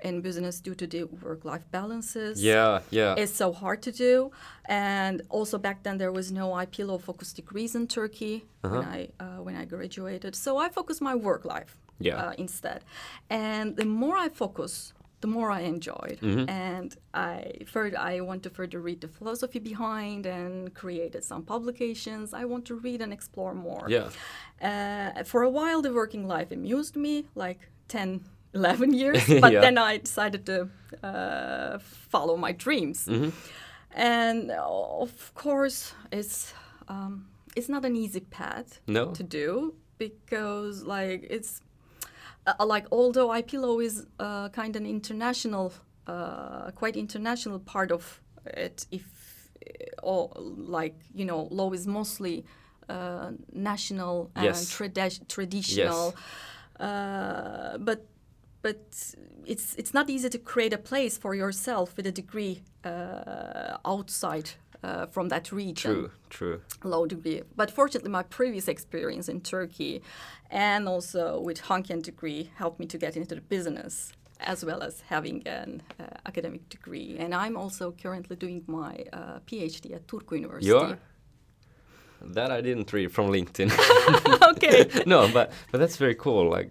in 0.02 0.21
business 0.23 0.61
due 0.61 0.75
to 0.75 0.87
the 0.87 1.04
work-life 1.26 1.64
balances. 1.71 2.42
Yeah, 2.42 2.80
yeah. 2.90 3.14
It's 3.23 3.37
so 3.37 3.52
hard 3.52 3.83
to 3.83 3.92
do, 3.92 4.30
and 4.64 5.23
also 5.28 5.59
back 5.59 5.83
then 5.85 5.99
there 5.99 6.12
was 6.12 6.33
no 6.33 6.47
IP 6.62 6.78
law 6.90 6.99
focused 6.99 7.37
degrees 7.37 7.75
in 7.75 7.87
Turkey 7.87 8.35
uh-huh. 8.64 8.76
when 8.78 8.85
I 8.88 9.09
uh, 9.21 9.42
when 9.47 9.57
I 9.57 9.64
graduated. 9.66 10.35
So 10.35 10.50
I 10.66 10.69
focused 10.71 11.02
my 11.02 11.14
work 11.14 11.45
life 11.45 11.76
Yeah. 12.00 12.16
uh, 12.23 12.33
instead. 12.38 12.80
And 13.28 13.76
the 13.76 13.85
more 13.85 14.16
I 14.26 14.28
focus, 14.30 14.95
the 15.21 15.27
more 15.29 15.50
I 15.50 15.61
enjoyed. 15.61 16.19
Mm-hmm. 16.23 16.49
And 16.49 16.97
I 17.15 17.53
further, 17.67 17.99
I 17.99 18.21
want 18.21 18.43
to 18.45 18.50
further 18.50 18.81
read 18.81 19.00
the 19.00 19.09
philosophy 19.09 19.59
behind 19.59 20.27
and 20.27 20.73
created 20.75 21.23
some 21.25 21.43
publications. 21.43 22.33
I 22.33 22.45
want 22.45 22.65
to 22.67 22.75
read 22.75 23.00
and 23.03 23.12
explore 23.12 23.55
more. 23.55 23.87
Yeah. 23.89 24.09
Uh, 24.62 25.23
for 25.25 25.43
a 25.43 25.50
while, 25.50 25.83
the 25.83 25.93
working 25.93 26.27
life 26.27 26.50
amused 26.50 26.97
me, 26.97 27.25
like 27.35 27.61
10, 27.89 28.21
11 28.55 28.95
years. 28.95 29.23
But 29.41 29.53
Yeah. 29.53 29.61
then 29.61 29.77
I 29.79 29.99
decided 29.99 30.45
to 30.47 30.69
uh, 31.03 31.79
follow 32.12 32.37
my 32.37 32.53
dreams. 32.53 33.07
Mm-hmm. 33.07 33.31
And 33.93 34.50
uh, 34.50 35.00
of 35.03 35.33
course, 35.35 35.93
it's 36.12 36.55
um, 36.89 37.27
it's 37.57 37.69
not 37.69 37.85
an 37.85 37.97
easy 37.97 38.21
path 38.21 38.81
No. 38.87 39.11
to 39.12 39.23
do 39.23 39.75
because 39.99 40.85
like 40.85 41.27
it's 41.31 41.61
uh, 42.47 42.64
like 42.66 42.87
although 42.90 43.32
IP 43.35 43.54
law 43.54 43.78
is 43.80 44.06
uh, 44.18 44.49
kind 44.50 44.76
of 44.76 44.82
an 44.82 44.87
international, 44.88 45.73
uh, 46.06 46.70
quite 46.73 46.97
international 46.97 47.59
part 47.59 47.90
of 47.92 48.20
it. 48.47 48.87
If 48.90 49.04
uh, 49.66 50.02
or 50.02 50.30
like 50.37 50.94
you 51.14 51.25
know, 51.25 51.49
law 51.50 51.73
is 51.73 51.87
mostly 51.87 52.44
uh, 52.88 53.32
national 53.52 54.30
and 54.35 54.44
Yes. 54.44 54.73
tradi- 54.73 55.26
traditional, 55.28 56.14
uh, 56.78 57.78
but 57.78 58.06
but 58.62 59.14
it's 59.47 59.75
it's 59.76 59.94
not 59.94 60.11
easy 60.11 60.28
to 60.28 60.38
create 60.38 60.73
a 60.73 60.78
place 60.78 61.18
for 61.18 61.35
yourself 61.35 61.97
with 61.97 62.06
a 62.06 62.12
degree 62.12 62.62
uh, 62.85 63.76
outside 63.85 64.50
uh, 64.83 65.07
from 65.07 65.29
that 65.29 65.53
region 65.53 65.93
True. 65.93 66.11
True. 66.31 66.61
low 66.85 67.07
degree. 67.07 67.43
But 67.57 67.71
fortunately, 67.71 68.11
my 68.11 68.23
previous 68.23 68.69
experience 68.69 69.29
in 69.29 69.41
Turkey 69.41 70.03
and 70.51 70.89
also 70.89 71.41
with 71.41 71.63
Hanken 71.63 72.03
degree 72.03 72.51
helped 72.57 72.81
me 72.81 72.87
to 72.87 72.99
get 72.99 73.17
into 73.17 73.35
the 73.35 73.41
business 73.41 74.13
as 74.41 74.65
well 74.65 74.83
as 74.83 75.03
having 75.03 75.47
an 75.47 75.83
uh, 75.99 76.05
academic 76.27 76.69
degree. 76.69 77.17
And 77.19 77.35
I'm 77.35 77.57
also 77.57 77.93
currently 77.93 78.37
doing 78.37 78.65
my 78.67 79.05
uh, 79.13 79.41
PhD 79.47 79.95
at 79.95 80.07
Turku 80.07 80.41
University. 80.41 80.67
You 80.67 80.79
are. 80.79 80.99
That 82.23 82.51
I 82.51 82.61
didn't 82.61 82.93
read 82.93 83.13
from 83.13 83.29
LinkedIn. 83.29 83.71
okay. 84.53 85.03
no, 85.07 85.29
but 85.33 85.53
but 85.71 85.79
that's 85.79 85.97
very 85.97 86.15
cool. 86.15 86.51
Like, 86.51 86.71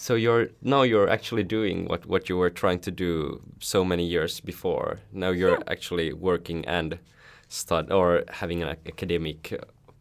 so 0.00 0.14
you're 0.14 0.46
now 0.62 0.82
you're 0.90 1.10
actually 1.16 1.44
doing 1.44 1.86
what 1.90 2.06
what 2.06 2.28
you 2.28 2.36
were 2.42 2.50
trying 2.62 2.80
to 2.80 2.90
do 2.90 3.40
so 3.60 3.84
many 3.84 4.04
years 4.04 4.40
before. 4.40 4.98
Now 5.12 5.30
you're 5.32 5.58
Yeah. 5.58 5.74
actually 5.74 6.12
working 6.12 6.64
and 6.66 6.98
stud 7.48 7.90
or 7.92 8.22
having 8.40 8.62
an 8.62 8.68
academic 8.86 9.40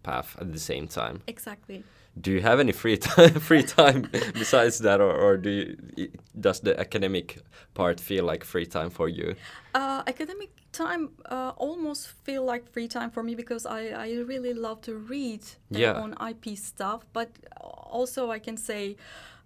path 0.03 0.35
at 0.41 0.51
the 0.53 0.59
same 0.59 0.87
time. 0.87 1.21
Exactly. 1.27 1.83
Do 2.21 2.31
you 2.31 2.41
have 2.41 2.59
any 2.59 2.73
free 2.73 2.97
time 3.07 3.39
free 3.49 3.63
time 3.63 3.99
besides 4.33 4.77
that, 4.79 4.99
or, 5.01 5.13
or 5.25 5.37
do 5.37 5.49
you, 5.97 6.07
does 6.39 6.59
the 6.61 6.73
academic 6.79 7.37
part 7.73 7.99
feel 7.99 8.25
like 8.31 8.43
free 8.45 8.65
time 8.67 8.89
for 8.89 9.09
you? 9.09 9.35
Uh, 9.73 10.01
academic 10.07 10.49
time 10.71 11.09
uh, 11.31 11.51
almost 11.57 12.07
feel 12.25 12.43
like 12.51 12.63
free 12.73 12.87
time 12.87 13.09
for 13.11 13.23
me 13.23 13.35
because 13.35 13.65
I, 13.65 13.81
I 14.05 14.07
really 14.33 14.53
love 14.53 14.79
to 14.81 14.93
read 15.09 15.41
uh, 15.73 15.79
Yeah. 15.79 16.01
on 16.03 16.13
IP 16.29 16.57
stuff. 16.57 16.99
But 17.13 17.29
also 17.91 18.31
I 18.35 18.39
can 18.39 18.57
say 18.57 18.95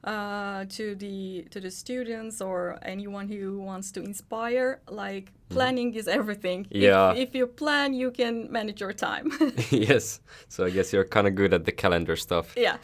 uh, 0.03 0.65
to 0.69 0.95
the 0.95 1.45
to 1.51 1.59
the 1.59 1.69
students 1.71 2.41
or 2.41 2.77
anyone 2.81 3.27
who 3.27 3.59
wants 3.59 3.91
to 3.91 4.01
inspire, 4.01 4.79
like 4.89 5.31
planning 5.49 5.93
is 5.95 6.07
everything. 6.07 6.65
If- 6.69 6.81
Mm-hmm. 6.81 6.83
Yeah. 6.83 7.13
If, 7.23 7.35
you 7.35 7.47
plan, 7.47 7.93
you 7.93 8.11
can 8.11 8.51
manage 8.51 8.81
your 8.81 8.93
time. 8.93 9.31
yes. 9.69 10.19
So 10.49 10.65
I 10.65 10.69
guess 10.71 10.91
you're 10.93 11.05
kind 11.09 11.27
of 11.27 11.35
good 11.35 11.53
at 11.53 11.65
the 11.65 11.71
calendar 11.71 12.15
stuff. 12.15 12.53
yeah. 12.57 12.77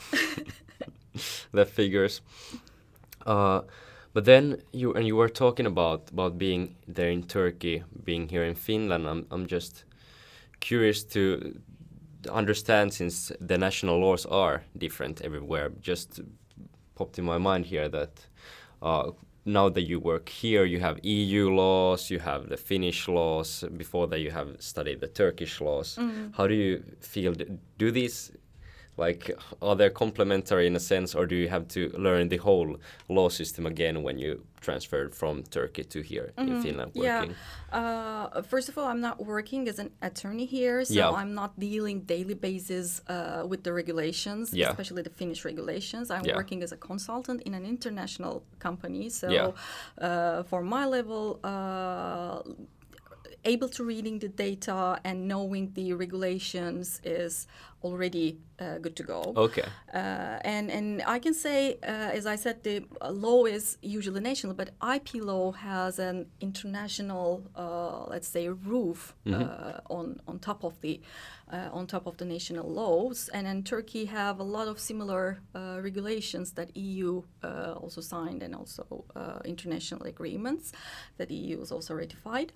that 1.53 1.69
figures. 1.69 2.21
Uh, 3.25 3.61
but 4.13 4.25
then 4.25 4.61
you 4.71 4.93
and 4.93 5.05
you 5.05 5.15
were 5.15 5.29
talking 5.29 5.65
about 5.65 6.09
about 6.11 6.37
being 6.37 6.75
there 6.87 7.09
in 7.09 7.23
Turkey, 7.23 7.83
being 8.03 8.29
here 8.29 8.43
in 8.43 8.55
Finland. 8.55 9.07
I'm 9.07 9.25
I'm 9.31 9.45
just 9.47 9.83
curious 10.59 11.03
to 11.13 11.59
understand 12.31 12.93
since 12.93 13.31
the 13.47 13.57
national 13.57 13.99
laws 13.99 14.25
are 14.25 14.63
different 14.77 15.21
everywhere. 15.21 15.71
Just 15.81 16.19
popped 16.97 17.15
in 17.19 17.25
my 17.33 17.39
mind 17.49 17.63
here 17.73 17.87
that 17.97 18.13
uh, 18.81 19.11
now 19.45 19.69
that 19.69 19.83
you 19.91 19.97
work 19.99 20.27
here, 20.43 20.63
you 20.73 20.79
have 20.87 20.95
EU 21.03 21.43
laws, 21.63 22.01
you 22.13 22.19
have 22.19 22.41
the 22.53 22.57
Finnish 22.57 23.07
laws. 23.07 23.63
Before 23.83 24.05
that, 24.11 24.19
you 24.25 24.31
have 24.39 24.49
studied 24.59 24.99
the 24.99 25.07
Turkish 25.07 25.61
laws. 25.67 25.89
How 26.37 26.45
do 26.51 26.53
you 26.53 26.73
feel? 26.99 27.33
Do 27.77 27.87
these 27.99 28.17
like 28.97 29.31
are 29.61 29.75
they 29.75 29.89
complementary 29.89 30.65
in 30.67 30.75
a 30.75 30.79
sense, 30.79 31.15
or 31.15 31.25
do 31.25 31.35
you 31.35 31.47
have 31.49 31.67
to 31.69 31.89
learn 31.97 32.29
the 32.29 32.37
whole 32.37 32.77
law 33.09 33.29
system 33.29 33.65
again 33.65 34.03
when 34.03 34.17
you 34.17 34.43
transferred 34.59 35.13
from 35.15 35.43
Turkey 35.43 35.83
to 35.83 36.01
here 36.01 36.33
in 36.37 36.61
Finland 36.61 36.91
Yeah. 36.95 37.25
Uh, 37.71 38.41
first 38.41 38.69
of 38.69 38.77
all, 38.77 38.85
I'm 38.85 39.01
not 39.01 39.17
working 39.25 39.67
as 39.69 39.77
an 39.79 39.91
attorney 40.01 40.45
here, 40.45 40.83
so 40.83 40.93
Yeah. 40.93 41.11
I'm 41.11 41.33
not 41.33 41.51
dealing 41.59 42.01
daily 42.05 42.33
basis 42.33 43.01
uh, 43.07 43.45
with 43.47 43.61
the 43.63 43.71
regulations, 43.73 44.51
Yeah. 44.53 44.69
especially 44.71 45.03
the 45.03 45.09
Finnish 45.21 45.45
regulations. 45.45 46.09
I'm 46.09 46.25
Yeah. 46.25 46.35
working 46.35 46.63
as 46.63 46.71
a 46.71 46.77
consultant 46.77 47.41
in 47.43 47.53
an 47.53 47.65
international 47.65 48.43
company, 48.59 49.09
so 49.09 49.27
uh, 50.01 50.43
for 50.49 50.61
my 50.63 50.85
level. 50.85 51.39
Able 53.53 53.69
to 53.69 53.81
reading 53.93 54.19
the 54.19 54.27
data 54.27 54.99
and 55.07 55.27
knowing 55.27 55.71
the 55.73 55.93
regulations 55.93 56.99
is 57.03 57.47
already 57.83 58.39
uh, 58.59 58.77
good 58.79 58.95
to 58.95 59.03
go. 59.03 59.33
Okay. 59.35 59.67
Uh, 59.93 60.53
and 60.53 60.71
and 60.77 61.03
I 61.05 61.19
can 61.19 61.33
say, 61.33 61.77
uh, 61.83 62.17
as 62.19 62.25
I 62.25 62.35
said, 62.35 62.63
the 62.63 62.83
law 63.09 63.45
is 63.45 63.77
usually 63.81 64.21
national, 64.21 64.53
but 64.53 64.69
IP 64.95 65.09
law 65.15 65.51
has 65.51 65.99
an 65.99 66.25
international, 66.39 67.43
uh, 67.55 68.05
let's 68.13 68.27
say, 68.27 68.49
roof 68.49 69.15
uh, 69.31 69.79
on 69.89 70.19
on 70.27 70.39
top 70.39 70.63
of 70.63 70.73
the 70.81 70.99
uh, 71.51 71.69
on 71.71 71.87
top 71.87 72.07
of 72.07 72.17
the 72.17 72.25
national 72.25 72.67
laws. 72.69 73.29
And 73.33 73.45
then 73.47 73.63
Turkey 73.63 74.05
have 74.05 74.39
a 74.39 74.43
lot 74.43 74.67
of 74.67 74.79
similar 74.79 75.39
uh, 75.55 75.79
regulations 75.81 76.51
that 76.53 76.75
EU 76.75 77.21
uh, 77.43 77.73
also 77.81 78.01
signed, 78.01 78.43
and 78.43 78.55
also 78.55 79.05
uh, 79.15 79.39
international 79.45 80.03
agreements 80.03 80.71
that 81.17 81.31
EU 81.31 81.59
has 81.59 81.71
also 81.71 81.93
ratified. 81.93 82.51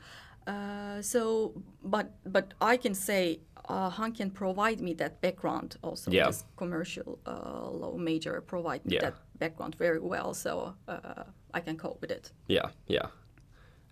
Uh, 0.48 1.02
so, 1.02 1.54
but 1.84 2.12
but 2.26 2.54
I 2.62 2.78
can 2.78 2.94
say 2.96 3.40
uh, 3.70 3.90
Hanken 3.92 4.34
provide 4.34 4.82
me 4.82 4.94
that 4.96 5.22
background 5.22 5.78
also. 5.82 6.12
Yeah. 6.12 6.28
This 6.28 6.46
commercial 6.56 7.20
uh, 7.26 7.70
law 7.70 7.98
major 7.98 8.42
provide 8.42 8.86
me 8.86 8.96
Yeah. 8.96 9.02
that 9.02 9.16
background 9.40 9.76
very 9.80 10.00
well, 10.00 10.34
so 10.34 10.74
uh, 10.88 11.24
I 11.54 11.60
can 11.62 11.78
cope 11.78 12.02
with 12.02 12.12
it. 12.12 12.32
Yeah, 12.48 12.70
yeah. 12.88 13.08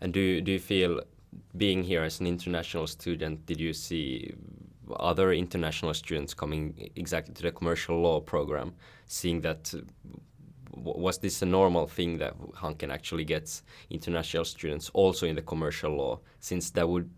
And 0.02 0.14
do 0.14 0.20
you, 0.20 0.42
do 0.42 0.52
you 0.52 0.60
feel 0.60 1.02
being 1.58 1.84
here 1.84 2.04
as 2.04 2.20
an 2.20 2.28
international 2.28 2.88
student? 2.88 3.46
Did 3.46 3.60
you 3.60 3.74
see 3.74 4.34
other 5.00 5.34
international 5.34 5.94
students 5.94 6.34
coming 6.34 6.90
exactly 6.96 7.34
to 7.36 7.42
the 7.44 7.52
commercial 7.52 8.02
law 8.02 8.20
program, 8.22 8.74
seeing 9.06 9.42
that? 9.42 9.74
Was 10.84 11.18
this 11.20 11.42
a 11.42 11.46
normal 11.46 11.88
thing 11.88 12.18
that 12.18 12.38
Hanken 12.56 12.92
actually 12.92 13.26
gets 13.26 13.64
international 13.90 14.46
students 14.46 14.90
also 14.94 15.28
in 15.28 15.36
the 15.36 15.42
commercial 15.42 15.92
law? 15.96 16.20
Since 16.40 16.72
that 16.72 16.88
would 16.88 17.10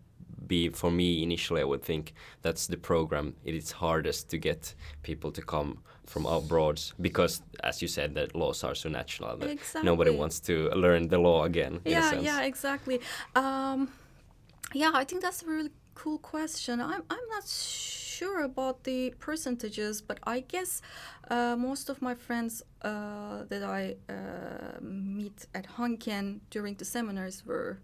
be 0.46 0.68
for 0.68 0.90
me 0.90 1.22
initially, 1.22 1.60
I 1.60 1.64
would 1.64 1.82
think 1.82 2.14
that's 2.42 2.66
the 2.66 2.76
program. 2.76 3.34
It 3.44 3.54
is 3.54 3.72
hardest 3.72 4.28
to 4.30 4.38
get 4.38 4.74
people 5.02 5.30
to 5.32 5.42
come 5.42 5.82
from 6.06 6.26
abroad 6.26 6.80
because, 7.00 7.42
as 7.62 7.80
you 7.80 7.88
said, 7.88 8.14
that 8.16 8.34
laws 8.34 8.64
are 8.64 8.74
so 8.74 8.88
natural 8.88 9.36
that 9.36 9.58
nobody 9.82 10.10
wants 10.10 10.40
to 10.40 10.68
learn 10.70 11.08
the 11.08 11.18
law 11.18 11.44
again. 11.44 11.80
yeah, 11.84 12.14
yeah, 12.20 12.42
exactly. 12.42 13.00
Um, 13.34 13.88
yeah, 14.74 14.90
I 14.94 15.04
think 15.04 15.22
that's 15.22 15.42
a 15.42 15.46
really 15.46 15.70
cool 15.94 16.18
question. 16.18 16.80
I'm 16.80 17.02
I'm 17.10 17.26
not 17.30 17.46
sure 17.46 18.01
about 18.30 18.84
the 18.84 19.10
percentages, 19.18 20.00
but 20.02 20.18
I 20.26 20.40
guess 20.40 20.80
uh, 21.30 21.56
most 21.56 21.88
of 21.88 22.00
my 22.02 22.14
friends 22.14 22.62
uh, 22.82 23.44
that 23.48 23.62
I 23.62 23.96
uh, 24.08 24.80
meet 24.80 25.46
at 25.54 25.66
Hanken 25.76 26.40
during 26.50 26.74
the 26.76 26.84
seminars 26.84 27.44
were. 27.46 27.78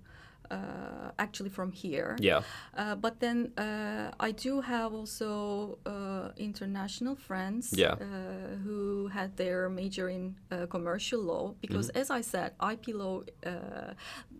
Uh, 0.51 1.11
actually 1.19 1.51
from 1.51 1.73
here 1.73 2.17
Yeah. 2.21 2.41
uh, 2.75 2.95
but 2.95 3.21
then 3.21 3.53
uh, 3.59 4.11
I 4.19 4.31
do 4.33 4.63
have 4.63 4.95
also 4.95 5.77
uh, 5.85 6.31
international 6.39 7.17
friends 7.17 7.75
Yeah. 7.77 7.93
uh, 8.01 8.57
who 8.65 9.09
had 9.09 9.37
their 9.37 9.69
major 9.69 10.09
in 10.09 10.37
uh, 10.51 10.65
commercial 10.71 11.21
law 11.21 11.55
because, 11.61 11.89
Mm-hmm. 11.91 12.01
as 12.01 12.11
I 12.11 12.23
said, 12.23 12.53
IP 12.73 12.95
law, 12.95 13.25
uh, 13.45 13.93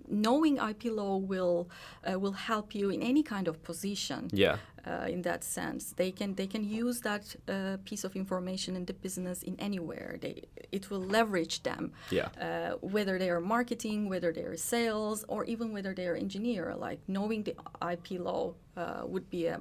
knowing 0.09 0.57
IP 0.57 0.85
law 0.85 1.19
will 1.19 1.69
uh, 2.11 2.19
will 2.19 2.33
help 2.49 2.75
you 2.75 2.89
in 2.89 3.03
any 3.03 3.23
kind 3.23 3.47
of 3.47 3.63
position. 3.63 4.29
Yeah. 4.33 4.57
Uh, 4.89 5.07
in 5.15 5.23
that 5.23 5.45
sense, 5.45 5.93
they 5.97 6.11
can 6.13 6.35
they 6.35 6.47
can 6.47 6.65
use 6.65 7.01
that 7.01 7.25
uh, 7.49 7.77
piece 7.85 8.05
of 8.07 8.17
information 8.17 8.77
in 8.77 8.85
the 8.87 8.93
business 8.93 9.43
in 9.43 9.55
anywhere. 9.61 10.17
They 10.21 10.35
it 10.73 10.89
will 10.91 11.05
leverage 11.17 11.63
them. 11.63 11.93
Yeah. 12.11 12.29
Uh, 12.41 12.77
whether 12.95 13.19
they 13.19 13.31
are 13.31 13.41
marketing, 13.41 14.09
whether 14.09 14.33
they 14.33 14.45
are 14.45 14.57
sales, 14.57 15.25
or 15.29 15.45
even 15.45 15.73
whether 15.75 15.95
they 15.95 16.07
are 16.07 16.17
engineer. 16.17 16.75
Like 16.89 17.01
knowing 17.07 17.45
the 17.45 17.55
IP 17.93 18.21
law 18.21 18.55
uh, 18.77 19.03
would 19.13 19.29
be 19.31 19.47
a 19.47 19.59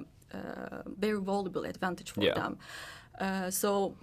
very 1.00 1.20
valuable 1.20 1.64
advantage 1.64 2.10
for 2.14 2.22
Yeah. 2.24 2.34
them. 2.40 2.58
Uh, 3.20 3.50
so 3.50 3.96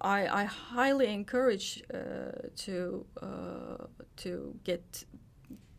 I, 0.00 0.42
I 0.42 0.44
highly 0.44 1.06
encourage 1.06 1.82
uh, 1.94 1.98
to 2.64 2.74
uh, 3.22 3.86
to 4.16 4.30
get 4.64 5.04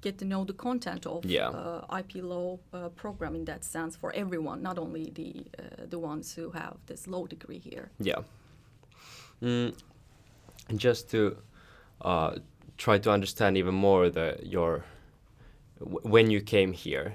get 0.04 0.18
to 0.18 0.26
know 0.26 0.46
the 0.46 0.54
content 0.54 1.06
of 1.06 1.26
Yeah. 1.26 1.50
uh, 1.50 1.98
IP 2.00 2.24
law 2.24 2.58
uh, 2.74 2.90
program 3.02 3.36
in 3.36 3.46
that 3.46 3.64
sense 3.64 3.98
for 4.00 4.12
everyone, 4.16 4.62
not 4.62 4.78
only 4.78 5.12
the 5.16 5.32
uh, 5.60 5.90
the 5.90 5.98
ones 6.00 6.36
who 6.38 6.52
have 6.52 6.74
this 6.86 7.08
law 7.08 7.28
degree 7.28 7.60
here. 7.60 7.90
Yeah. 8.00 8.24
Mm, 9.42 9.74
and 10.70 10.80
just 10.84 11.10
to 11.12 11.38
uh, 12.02 12.32
try 12.78 13.00
to 13.00 13.12
understand 13.12 13.58
even 13.58 13.74
more 13.76 14.10
the 14.10 14.38
your 14.44 14.84
w- 15.80 16.00
when 16.04 16.32
you 16.32 16.42
came 16.42 16.74
here 16.74 17.14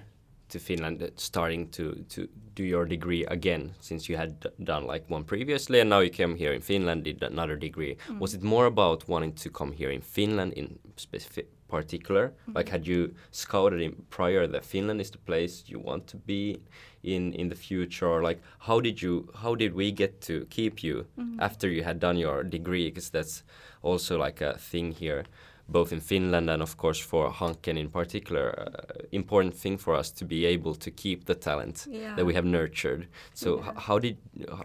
to 0.49 0.59
Finland, 0.59 1.11
starting 1.17 1.71
to 1.71 1.85
to 2.09 2.29
do 2.55 2.63
your 2.65 2.87
degree 2.87 3.25
again, 3.27 3.75
since 3.81 4.09
you 4.13 4.19
had 4.19 4.33
done 4.65 4.87
like 4.93 5.05
one 5.15 5.25
previously, 5.25 5.81
and 5.81 5.91
now 5.91 6.01
you 6.01 6.11
came 6.11 6.37
here 6.37 6.53
in 6.55 6.61
Finland, 6.63 7.05
did 7.05 7.23
another 7.23 7.57
degree. 7.57 7.97
Was 8.19 8.35
it 8.35 8.43
more 8.43 8.67
about 8.67 9.09
wanting 9.09 9.35
to 9.35 9.51
come 9.51 9.73
here 9.73 9.91
in 9.95 10.01
Finland 10.03 10.53
in 10.53 10.79
specific 10.97 11.47
particular? 11.69 12.33
Like, 12.55 12.69
had 12.71 12.87
you 12.87 13.15
scouted 13.31 13.81
in 13.81 13.93
prior 14.11 14.47
that 14.49 14.65
Finland 14.65 15.01
is 15.01 15.11
the 15.11 15.19
place 15.19 15.65
you 15.67 15.79
want 15.79 16.07
to 16.09 16.17
be 16.17 16.59
in 17.03 17.33
in 17.35 17.49
the 17.49 17.55
future, 17.57 18.09
or 18.09 18.23
like 18.23 18.41
how 18.59 18.81
did 18.81 19.01
you 19.03 19.29
how 19.43 19.55
did 19.55 19.73
we 19.75 19.93
get 19.93 20.21
to 20.23 20.47
keep 20.51 20.83
you 20.83 21.07
after 21.39 21.69
you 21.69 21.85
had 21.85 22.01
done 22.01 22.19
your 22.21 22.43
degree? 22.45 22.89
Because 22.91 23.11
that's 23.11 23.45
also 23.83 24.19
like 24.25 24.41
a 24.45 24.59
thing 24.59 24.93
here 24.93 25.25
both 25.71 25.93
in 25.93 26.01
Finland 26.01 26.49
and 26.51 26.63
of 26.63 26.77
course 26.77 26.99
for 26.99 27.31
Hanken 27.31 27.77
in 27.77 27.91
particular, 27.91 28.55
uh, 28.59 29.03
important 29.13 29.55
thing 29.55 29.77
for 29.79 29.95
us 29.95 30.11
to 30.13 30.25
be 30.25 30.47
able 30.47 30.75
to 30.75 30.91
keep 30.91 31.25
the 31.27 31.35
talent 31.35 31.87
Yeah. 31.91 32.17
that 32.17 32.25
we 32.27 32.33
have 32.35 32.47
nurtured. 32.47 33.07
So 33.35 33.59
h- 33.59 33.75
how 33.77 33.99
did 33.99 34.17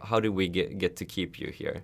how 0.10 0.22
did 0.22 0.30
we 0.34 0.48
get, 0.48 0.78
get 0.80 0.96
to 0.96 1.06
keep 1.06 1.38
you 1.42 1.52
here? 1.52 1.84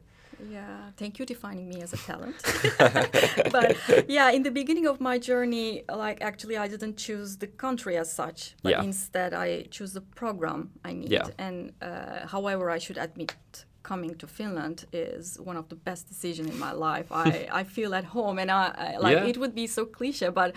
Yeah, 0.52 0.92
thank 0.98 1.20
you 1.20 1.26
defining 1.26 1.68
me 1.70 1.82
as 1.82 1.94
a 1.94 1.98
talent. 1.98 2.36
but 3.52 3.76
yeah, 4.08 4.32
in 4.32 4.44
the 4.44 4.52
beginning 4.52 4.88
of 4.88 5.00
my 5.02 5.18
journey, 5.20 5.84
like 6.06 6.22
actually 6.22 6.58
I 6.58 6.68
didn't 6.68 6.98
choose 6.98 7.38
the 7.38 7.48
country 7.48 7.98
as 7.98 8.12
such, 8.12 8.56
but 8.64 8.72
Yeah. 8.72 8.84
instead 8.84 9.34
I 9.34 9.64
choose 9.70 9.94
the 9.94 10.02
program 10.02 10.70
I 10.86 10.94
need. 10.94 11.12
Yeah. 11.12 11.28
And 11.38 11.72
uh, 11.82 12.28
however, 12.28 12.70
I 12.70 12.80
should 12.80 12.98
admit 12.98 13.34
coming 13.82 14.14
to 14.18 14.28
Finland 14.28 14.86
is 14.94 15.40
one 15.40 15.58
of 15.58 15.68
the 15.70 15.76
best 15.76 16.08
decisions 16.08 16.50
in 16.50 16.60
my 16.60 16.74
life. 16.74 17.08
I, 17.12 17.48
I 17.62 17.64
feel 17.64 17.94
at 17.96 18.04
home 18.06 18.38
and 18.42 18.52
I, 18.52 18.74
I 18.78 18.98
like 18.98 19.18
Yeah. 19.18 19.26
it 19.30 19.38
would 19.38 19.56
be 19.56 19.68
so 19.68 19.86
cliche, 19.86 20.30
but 20.30 20.54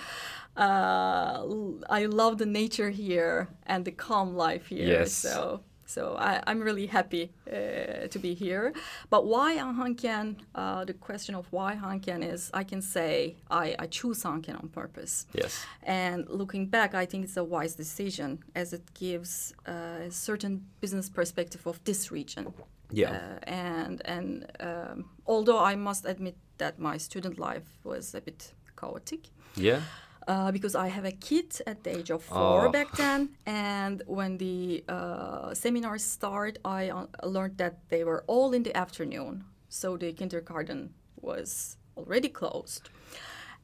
uh, 0.56 1.44
I 1.88 2.06
love 2.06 2.38
the 2.38 2.46
nature 2.46 2.90
here 2.90 3.48
and 3.66 3.84
the 3.84 3.92
calm 3.92 4.36
life 4.36 4.66
here. 4.66 4.86
Yes. 4.86 5.12
So 5.14 5.60
so 5.86 6.16
I, 6.18 6.42
I'm 6.46 6.60
really 6.60 6.86
happy 6.86 7.30
uh, 7.46 8.06
to 8.08 8.18
be 8.18 8.34
here. 8.34 8.72
But 9.10 9.26
why 9.26 9.56
Hanken? 9.56 10.36
Uh, 10.54 10.84
the 10.84 10.94
question 10.94 11.34
of 11.34 11.46
why 11.50 11.74
Hanken 11.74 12.22
is, 12.22 12.50
I 12.54 12.64
can 12.64 12.82
say 12.82 13.36
I, 13.50 13.74
I 13.78 13.86
choose 13.86 14.22
Hanken 14.22 14.58
on 14.62 14.68
purpose. 14.68 15.26
Yes. 15.34 15.64
And 15.82 16.28
looking 16.28 16.66
back, 16.66 16.94
I 16.94 17.06
think 17.06 17.24
it's 17.24 17.36
a 17.36 17.44
wise 17.44 17.74
decision 17.74 18.42
as 18.54 18.72
it 18.72 18.82
gives 18.94 19.52
uh, 19.66 20.06
a 20.08 20.10
certain 20.10 20.66
business 20.80 21.08
perspective 21.10 21.66
of 21.66 21.82
this 21.84 22.10
region. 22.10 22.52
Yeah. 22.90 23.10
Uh, 23.12 23.38
and 23.44 24.02
and 24.04 24.46
um, 24.60 25.04
although 25.26 25.58
I 25.58 25.76
must 25.76 26.04
admit 26.04 26.36
that 26.58 26.78
my 26.78 26.98
student 26.98 27.38
life 27.38 27.66
was 27.84 28.14
a 28.14 28.20
bit 28.20 28.52
chaotic, 28.76 29.28
Yeah. 29.56 29.80
Uh, 30.28 30.52
because 30.52 30.74
I 30.74 30.88
have 30.88 31.04
a 31.04 31.12
kid 31.12 31.60
at 31.66 31.82
the 31.84 31.96
age 31.98 32.10
of 32.10 32.22
four 32.22 32.66
Oh. 32.68 32.70
back 32.72 32.92
then. 32.96 33.30
And 33.46 34.02
when 34.06 34.38
the 34.38 34.84
uh, 34.88 35.54
seminars 35.54 36.04
start, 36.04 36.58
I 36.64 36.90
uh, 36.90 37.06
learned 37.24 37.58
that 37.58 37.74
they 37.88 38.04
were 38.04 38.24
all 38.26 38.52
in 38.54 38.62
the 38.62 38.76
afternoon. 38.76 39.44
So 39.68 39.96
the 39.96 40.12
kindergarten 40.12 40.94
was 41.20 41.76
already 41.96 42.28
closed. 42.28 42.90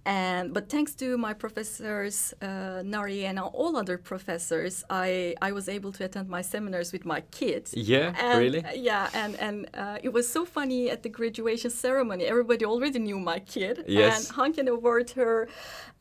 And 0.08 0.54
but 0.54 0.70
thanks 0.70 0.94
to 0.94 1.18
my 1.18 1.34
professors, 1.34 2.32
uh, 2.40 2.82
Nari 2.82 3.26
and 3.26 3.38
all 3.38 3.76
other 3.76 3.99
professors, 3.99 4.82
I, 4.88 5.34
I 5.42 5.52
was 5.52 5.68
able 5.68 5.92
to 5.92 6.04
attend 6.06 6.30
my 6.30 6.40
seminars 6.40 6.92
with 6.94 7.04
my 7.04 7.21
kids. 7.30 7.75
Yeah, 7.76 8.14
And, 8.18 8.38
really? 8.40 8.64
yeah, 8.75 9.10
and 9.12 9.36
and 9.38 9.66
uh, 9.75 9.99
it 10.02 10.12
was 10.14 10.26
so 10.26 10.47
funny 10.47 10.90
at 10.90 11.02
the 11.02 11.10
graduation 11.10 11.71
ceremony. 11.71 12.25
Everybody 12.25 12.64
already 12.64 12.99
knew 12.99 13.18
my 13.21 13.40
kid. 13.40 13.84
Yes. 13.86 14.30
And 14.30 14.36
Hanken 14.36 14.66
awarded 14.66 15.10
her 15.10 15.47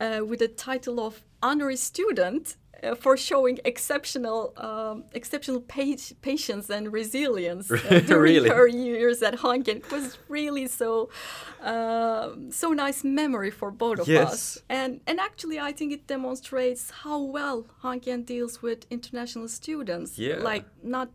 uh, 0.00 0.20
with 0.26 0.38
the 0.38 0.48
title 0.48 0.98
of 1.00 1.22
honorary 1.42 1.76
student 1.76 2.56
uh, 2.82 2.94
for 2.94 3.16
showing 3.16 3.58
exceptional 3.64 4.52
um, 4.56 5.04
exceptional 5.12 5.60
pa- 5.60 6.14
patience 6.22 6.70
and 6.70 6.92
resilience 6.92 7.70
uh, 7.70 8.00
during 8.06 8.34
Really? 8.34 8.50
her 8.50 8.66
years 8.68 9.22
at 9.22 9.34
Hanken. 9.44 9.76
It 9.84 9.90
was 9.90 10.18
really 10.28 10.66
so 10.68 11.08
um 11.62 12.50
so 12.52 12.72
nice 12.72 13.02
memory 13.04 13.50
for 13.50 13.70
both 13.70 13.98
of 14.00 14.08
Yes. 14.08 14.32
us. 14.32 14.58
And 14.68 15.00
and 15.06 15.18
actually, 15.20 15.58
I 15.58 15.72
think 15.72 15.92
it 15.92 16.06
demonstrates 16.06 16.90
how 17.04 17.18
well 17.20 17.66
Hanken 17.82 18.24
deals 18.24 18.62
with 18.62 18.86
international 18.90 19.48
students. 19.48 20.18
Yeah. 20.18 20.36
Like 20.52 20.64
not. 20.82 21.08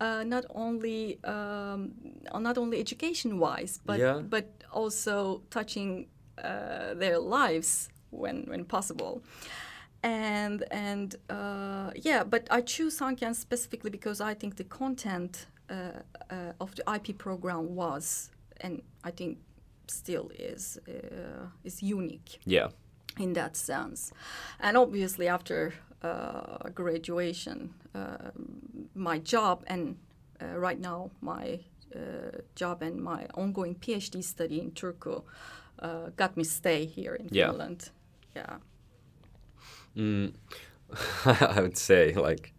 Uh, 0.00 0.24
not 0.24 0.44
only 0.56 1.18
um, 1.22 1.92
not 2.40 2.58
only 2.58 2.80
education 2.80 3.38
wise, 3.38 3.78
but 3.86 3.98
Yeah. 4.00 4.18
but 4.34 4.46
also 4.72 5.42
touching 5.50 6.06
uh, 6.42 6.94
their 7.02 7.18
lives 7.20 7.88
when 8.10 8.36
when 8.50 8.64
possible. 8.64 9.22
And 10.02 10.64
and 10.70 11.14
uh, 11.30 11.90
yeah, 11.94 12.24
but 12.24 12.48
I 12.50 12.60
choose 12.62 12.98
Hanken 12.98 13.34
specifically 13.34 13.90
because 13.90 14.20
I 14.20 14.34
think 14.34 14.56
the 14.56 14.64
content 14.64 15.46
uh, 15.70 15.74
uh, 16.30 16.52
of 16.60 16.74
the 16.74 16.82
IP 16.94 17.16
program 17.18 17.74
was, 17.76 18.30
and 18.60 18.82
I 19.04 19.10
think 19.12 19.38
still 19.86 20.30
is, 20.38 20.78
uh, 20.88 21.46
is 21.64 21.82
unique 21.82 22.40
Yeah. 22.44 22.68
in 23.18 23.32
that 23.34 23.56
sense. 23.56 24.12
And 24.60 24.76
obviously, 24.76 25.28
after 25.28 25.72
uh, 26.02 26.68
graduation, 26.74 27.74
uh, 27.94 28.30
my 28.94 29.18
job 29.18 29.62
and 29.66 29.96
uh, 30.40 30.58
right 30.58 30.80
now 30.80 31.10
my 31.20 31.60
uh, 31.94 31.98
job 32.56 32.82
and 32.82 33.00
my 33.00 33.26
ongoing 33.34 33.74
PhD 33.76 34.22
study 34.24 34.58
in 34.60 34.72
Turku 34.72 35.22
uh, 35.78 36.10
got 36.16 36.36
me 36.36 36.44
stay 36.44 36.86
here 36.86 37.14
in 37.14 37.28
Yeah. 37.30 37.50
Finland. 37.50 37.90
Yeah. 38.36 38.56
Mm, 39.96 40.34
I 41.56 41.60
would 41.60 41.76
say 41.76 42.12
like 42.14 42.54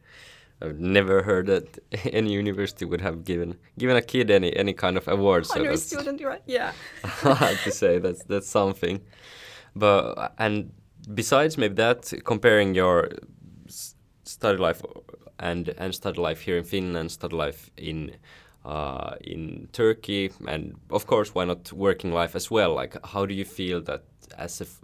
I've 0.61 0.79
never 0.79 1.23
heard 1.23 1.47
that 1.47 1.79
any 2.05 2.33
university 2.33 2.85
would 2.85 3.01
have 3.01 3.25
given 3.25 3.57
given 3.77 3.95
a 3.95 4.01
kid 4.01 4.31
any 4.31 4.55
any 4.55 4.73
kind 4.73 4.97
of 4.97 5.07
award. 5.07 5.45
So 5.45 5.63
that's 5.63 5.83
student, 5.83 6.21
right? 6.23 6.41
Yeah. 6.45 6.71
I 7.23 7.33
have 7.33 7.63
to 7.63 7.71
say 7.71 7.99
that's 7.99 8.23
that's 8.23 8.47
something. 8.47 9.01
But 9.75 10.33
and 10.37 10.71
besides 11.13 11.57
maybe 11.57 11.75
that, 11.75 12.13
comparing 12.23 12.75
your 12.75 13.09
study 14.23 14.57
life 14.57 14.81
and 15.39 15.69
and 15.77 15.93
study 15.93 16.21
life 16.21 16.41
here 16.41 16.57
in 16.57 16.63
Finland, 16.63 17.11
study 17.11 17.35
life 17.35 17.69
in 17.77 18.15
uh, 18.65 19.15
in 19.21 19.67
Turkey, 19.73 20.31
and 20.47 20.75
of 20.89 21.05
course, 21.07 21.35
why 21.35 21.45
not 21.45 21.73
working 21.73 22.13
life 22.13 22.35
as 22.35 22.49
well? 22.49 22.73
Like, 22.73 22.97
how 23.05 23.25
do 23.25 23.33
you 23.33 23.43
feel 23.45 23.81
that 23.81 24.03
as 24.37 24.61
a 24.61 24.63
f- 24.65 24.81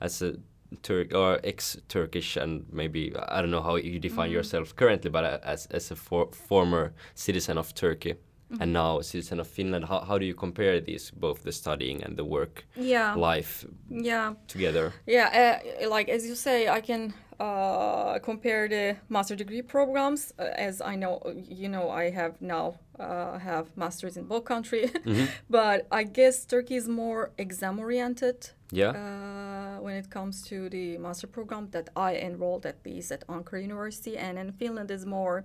as 0.00 0.22
a 0.22 0.36
Turk 0.82 1.14
or 1.14 1.40
ex-Turkish 1.44 2.36
and 2.36 2.64
maybe 2.72 3.12
I 3.28 3.40
don't 3.40 3.50
know 3.50 3.62
how 3.62 3.76
you 3.76 3.98
define 3.98 4.30
yourself 4.30 4.74
currently, 4.76 5.10
but 5.10 5.24
uh, 5.24 5.38
as 5.42 5.66
as 5.70 5.90
a 5.90 5.96
for, 5.96 6.28
former 6.48 6.92
citizen 7.14 7.58
of 7.58 7.72
Turkey 7.74 8.14
and 8.60 8.72
now 8.72 8.98
a 8.98 9.02
citizen 9.04 9.40
of 9.40 9.46
Finland, 9.46 9.84
how 9.84 10.00
how 10.00 10.18
do 10.18 10.24
you 10.26 10.34
compare 10.34 10.80
these 10.80 11.10
both 11.20 11.42
the 11.42 11.52
studying 11.52 12.02
and 12.04 12.16
the 12.16 12.24
work 12.24 12.64
Yeah. 12.76 13.14
life 13.14 13.66
Yeah. 13.90 14.34
together? 14.46 14.92
Yeah, 15.06 15.60
uh, 15.82 15.88
like 15.90 16.08
as 16.14 16.26
you 16.26 16.34
say, 16.34 16.68
I 16.68 16.80
can 16.80 17.12
uh, 17.40 18.18
compare 18.20 18.68
the 18.68 18.96
master 19.08 19.36
degree 19.36 19.62
programs. 19.62 20.32
Uh, 20.38 20.42
as 20.68 20.80
I 20.80 20.96
know, 20.96 21.20
you 21.48 21.68
know, 21.68 21.90
I 21.90 22.10
have 22.10 22.32
now 22.40 22.74
uh, 22.98 23.38
have 23.38 23.64
masters 23.76 24.16
in 24.16 24.24
both 24.24 24.44
country, 24.44 24.90
but 25.50 25.86
I 25.90 26.02
guess 26.04 26.44
Turkey 26.46 26.76
is 26.76 26.88
more 26.88 27.30
exam 27.38 27.78
oriented. 27.78 28.50
Yeah. 28.70 28.90
Uh, 28.90 29.82
when 29.82 29.96
it 29.96 30.10
comes 30.10 30.42
to 30.48 30.68
the 30.68 30.98
master 30.98 31.26
program 31.26 31.68
that 31.70 31.88
I 31.96 32.16
enrolled 32.16 32.66
at 32.66 32.84
least 32.84 33.12
at 33.12 33.26
Ankara 33.26 33.62
University, 33.62 34.16
and 34.16 34.38
in 34.38 34.52
Finland 34.52 34.90
is 34.90 35.06
more, 35.06 35.44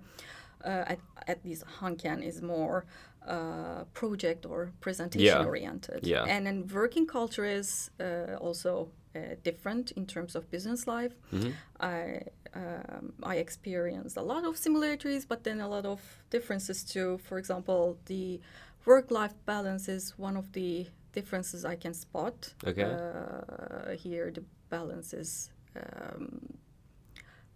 uh, 0.65 0.83
at, 0.87 0.99
at 1.27 1.45
least 1.45 1.63
Hanken 1.79 2.21
is 2.23 2.41
more 2.41 2.85
uh, 3.27 3.85
project 3.93 4.45
or 4.45 4.71
presentation 4.81 5.25
Yeah. 5.25 5.45
oriented. 5.45 6.05
Yeah. 6.05 6.25
And 6.27 6.45
then 6.45 6.67
working 6.73 7.07
culture 7.07 7.45
is 7.45 7.91
uh, 7.99 8.35
also 8.41 8.89
uh, 9.15 9.19
different 9.43 9.91
in 9.91 10.05
terms 10.05 10.35
of 10.35 10.49
business 10.49 10.87
life. 10.87 11.13
I 11.79 12.23
um, 12.55 13.13
I 13.23 13.35
experienced 13.37 14.17
a 14.17 14.21
lot 14.21 14.43
of 14.45 14.57
similarities, 14.57 15.25
but 15.25 15.43
then 15.43 15.61
a 15.61 15.67
lot 15.67 15.85
of 15.85 15.99
differences 16.29 16.83
too. 16.83 17.17
For 17.17 17.37
example, 17.39 17.97
the 18.05 18.39
work-life 18.85 19.33
balance 19.45 19.87
is 19.87 20.13
one 20.17 20.37
of 20.37 20.51
the 20.51 20.87
differences 21.13 21.63
I 21.65 21.75
can 21.75 21.93
spot. 21.93 22.53
Okay. 22.65 22.83
Uh, 22.83 23.95
here, 23.95 24.31
the 24.31 24.43
balance 24.69 25.13
is 25.13 25.51
um, 25.75 26.39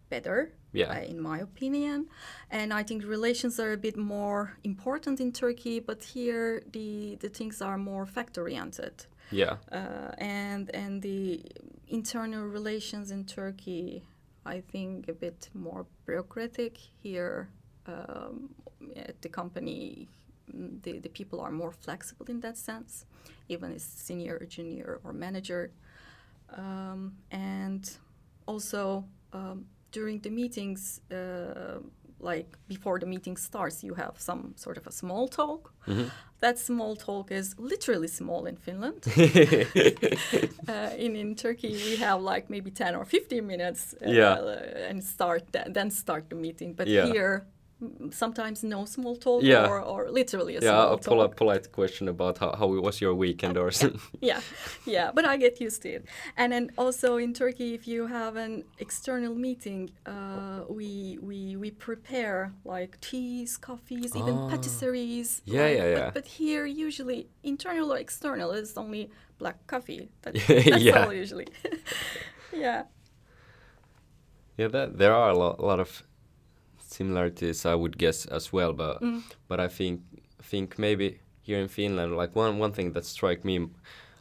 better, 0.10 0.54
Yeah. 0.74 0.92
uh, 0.92 1.02
in 1.02 1.20
my 1.22 1.40
opinion. 1.40 2.08
And 2.50 2.72
I 2.74 2.84
think 2.84 3.04
relations 3.06 3.60
are 3.60 3.74
a 3.74 3.78
bit 3.78 3.98
more 3.98 4.58
important 4.64 5.20
in 5.20 5.32
Turkey, 5.32 5.80
but 5.80 6.04
here 6.04 6.64
the, 6.72 7.18
the 7.20 7.30
things 7.30 7.62
are 7.62 7.78
more 7.78 8.06
fact 8.06 8.38
oriented. 8.38 9.06
Yeah. 9.32 9.58
Uh, 9.72 10.12
and 10.18 10.74
and 10.74 11.02
the 11.02 11.44
internal 11.90 12.46
relations 12.46 13.12
in 13.12 13.26
Turkey, 13.26 14.04
I 14.46 14.62
think, 14.72 15.10
a 15.10 15.14
bit 15.14 15.50
more 15.54 15.86
bureaucratic. 16.06 16.78
Here, 17.04 17.50
um, 17.88 18.56
at 18.96 19.22
the 19.22 19.30
company, 19.30 20.08
the, 20.54 21.00
the 21.00 21.10
people 21.10 21.40
are 21.42 21.52
more 21.52 21.72
flexible 21.72 22.26
in 22.30 22.40
that 22.42 22.58
sense, 22.58 23.06
even 23.50 23.74
as 23.74 23.84
senior, 23.84 24.46
junior, 24.48 25.00
or 25.04 25.14
manager. 25.14 25.72
Um, 26.56 27.14
and 27.32 27.90
also 28.46 29.06
um, 29.34 29.66
during 29.92 30.20
the 30.22 30.30
meetings, 30.30 31.02
uh, 31.12 31.80
like 32.20 32.58
before 32.68 33.00
the 33.00 33.06
meeting 33.06 33.38
starts, 33.38 33.84
you 33.84 33.94
have 33.94 34.14
some 34.18 34.54
sort 34.56 34.78
of 34.78 34.88
a 34.88 34.92
small 34.92 35.28
talk. 35.28 35.74
Mm-hmm. 35.88 36.08
That 36.40 36.58
small 36.60 36.96
talk 36.96 37.32
is 37.32 37.56
literally 37.60 38.08
small 38.08 38.46
in 38.46 38.56
Finland. 38.58 39.04
uh, 40.68 40.90
in 40.98 41.16
in 41.16 41.36
Turkey, 41.36 41.74
we 41.74 41.96
have 41.98 42.22
like 42.22 42.50
maybe 42.50 42.72
ten 42.72 42.96
or 42.96 43.06
fifteen 43.06 43.46
minutes, 43.48 43.94
uh, 44.06 44.10
Yeah. 44.10 44.90
and 44.90 45.04
start 45.04 45.52
th- 45.52 45.66
then 45.74 45.92
start 45.92 46.30
the 46.30 46.36
meeting. 46.36 46.76
But 46.76 46.88
Yeah. 46.88 47.06
here, 47.12 47.46
sometimes 48.12 48.64
no 48.64 48.86
small 48.86 49.16
talk, 49.16 49.44
Yeah. 49.44 49.68
or, 49.70 49.80
or 49.82 50.10
literally 50.10 50.56
a 50.56 50.62
yeah, 50.62 50.70
small 50.72 50.94
a 50.94 50.98
talk. 50.98 51.04
polite, 51.06 51.36
polite 51.36 51.72
question 51.72 52.08
about 52.08 52.38
how, 52.40 52.56
how 52.56 52.68
was 52.68 53.00
your 53.02 53.14
weekend 53.14 53.58
or 53.58 53.70
something. 53.72 54.02
yeah, 54.22 54.42
yeah, 54.86 55.12
but 55.14 55.26
I 55.26 55.38
get 55.38 55.62
used 55.62 55.82
to 55.84 55.90
it. 55.90 56.06
And 56.36 56.52
then 56.54 56.72
also 56.78 57.18
in 57.18 57.34
Turkey, 57.34 57.74
if 57.76 57.88
you 57.88 58.08
have 58.08 58.36
an 58.36 58.64
external 58.80 59.36
meeting, 59.36 59.92
uh, 60.08 60.62
we 60.70 61.20
we 61.22 61.56
we 61.56 61.70
prepare 61.72 62.52
like 62.66 63.00
teas, 63.02 63.58
coffees, 63.58 64.16
even 64.16 64.34
Ah. 64.38 64.50
patisseries. 64.50 65.42
Yeah, 65.46 65.62
like- 65.64 65.78
yeah, 65.78 65.86
yeah. 65.90 66.06
But, 66.06 66.14
but 66.16 66.26
here, 66.26 66.66
usually 66.66 67.28
internal 67.44 67.94
or 67.94 67.98
external 67.98 68.52
is 68.52 68.76
only 68.78 69.10
black 69.38 69.58
coffee. 69.68 70.10
That, 70.24 70.34
Yeah. 70.82 71.06
all 71.06 71.14
usually. 71.14 71.48
yeah. 72.54 72.84
Yeah, 74.58 74.70
that, 74.70 74.98
there 74.98 75.14
are 75.14 75.30
a 75.30 75.38
lot, 75.38 75.60
a 75.60 75.66
lot 75.66 75.80
of 75.80 76.02
similarities, 76.90 77.66
I 77.66 77.76
would 77.76 77.98
guess 77.98 78.26
as 78.26 78.54
well. 78.54 78.74
But 78.74 79.02
Mm. 79.02 79.22
but 79.48 79.60
I 79.60 79.68
think 79.68 80.02
think 80.44 80.78
maybe 80.80 81.20
here 81.42 81.60
in 81.60 81.68
Finland, 81.68 82.16
like 82.18 82.36
one 82.36 82.60
one 82.60 82.72
thing 82.74 82.94
that 82.94 83.06
struck 83.06 83.44
me 83.46 83.68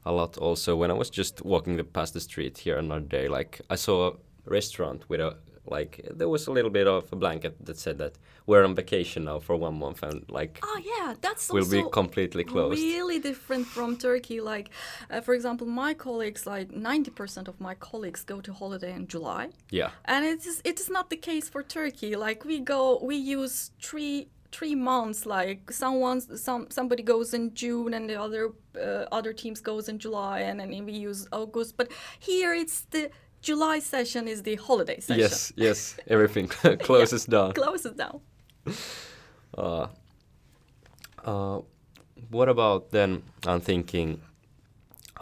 a 0.04 0.12
lot 0.12 0.38
also 0.38 0.76
when 0.76 0.90
I 0.90 0.94
was 0.94 1.10
just 1.10 1.44
walking 1.44 1.76
the, 1.76 1.84
past 1.84 2.12
the 2.14 2.20
street 2.20 2.58
here 2.58 2.78
another 2.78 3.06
day, 3.06 3.28
like 3.28 3.60
I 3.70 3.76
saw 3.76 4.08
a 4.08 4.12
restaurant 4.50 5.04
with 5.08 5.20
a 5.20 5.36
like 5.70 6.00
there 6.10 6.28
was 6.28 6.46
a 6.46 6.52
little 6.52 6.70
bit 6.70 6.86
of 6.86 7.12
a 7.12 7.16
blanket 7.16 7.54
that 7.66 7.78
said 7.78 7.98
that 7.98 8.12
we're 8.46 8.64
on 8.64 8.74
vacation 8.74 9.24
now 9.24 9.38
for 9.38 9.56
one 9.56 9.78
month 9.78 10.02
and 10.02 10.24
like 10.28 10.58
Oh 10.62 10.80
yeah, 10.84 11.14
that's 11.20 11.50
will 11.52 11.68
be 11.68 11.84
completely 11.90 12.44
closed. 12.44 12.80
really 12.80 13.18
different 13.18 13.66
from 13.66 13.96
Turkey. 13.96 14.40
Like, 14.40 14.70
uh, 15.10 15.20
for 15.20 15.34
example, 15.34 15.66
my 15.66 15.94
colleagues, 15.94 16.46
like 16.46 16.70
ninety 16.72 17.10
percent 17.10 17.48
of 17.48 17.60
my 17.60 17.74
colleagues, 17.74 18.24
go 18.24 18.40
to 18.40 18.52
holiday 18.52 18.92
in 18.92 19.06
July. 19.06 19.50
Yeah, 19.70 19.90
And 20.04 20.24
it 20.24 20.46
is 20.46 20.60
it 20.64 20.80
is 20.80 20.88
not 20.90 21.10
the 21.10 21.16
case 21.16 21.48
for 21.48 21.62
Turkey. 21.62 22.16
Like 22.16 22.44
we 22.44 22.60
go, 22.60 22.98
we 23.02 23.16
use 23.16 23.70
three 23.80 24.28
three 24.52 24.74
months. 24.74 25.26
Like 25.26 25.70
someone, 25.72 26.20
some 26.20 26.66
somebody 26.70 27.02
goes 27.02 27.34
in 27.34 27.54
June, 27.54 27.94
and 27.94 28.08
the 28.08 28.20
other 28.20 28.52
uh, 28.80 29.04
other 29.12 29.32
teams 29.32 29.60
goes 29.60 29.88
in 29.88 29.98
July, 29.98 30.40
and 30.40 30.60
then 30.60 30.84
we 30.86 30.92
use 30.92 31.26
August. 31.32 31.76
But 31.76 31.88
here 32.18 32.54
it's 32.54 32.82
the 32.90 33.10
July 33.46 33.78
session 33.78 34.26
is 34.28 34.42
the 34.42 34.56
holiday 34.56 34.98
session. 35.00 35.20
yes, 35.20 35.52
yes, 35.56 35.96
everything 36.08 36.48
closes 36.88 37.24
down. 37.26 37.52
Closes 37.52 37.94
down. 37.94 38.20
Uh, 39.56 39.86
uh, 41.24 41.60
what 42.30 42.48
about 42.48 42.90
then? 42.90 43.22
I'm 43.46 43.60
thinking 43.60 44.20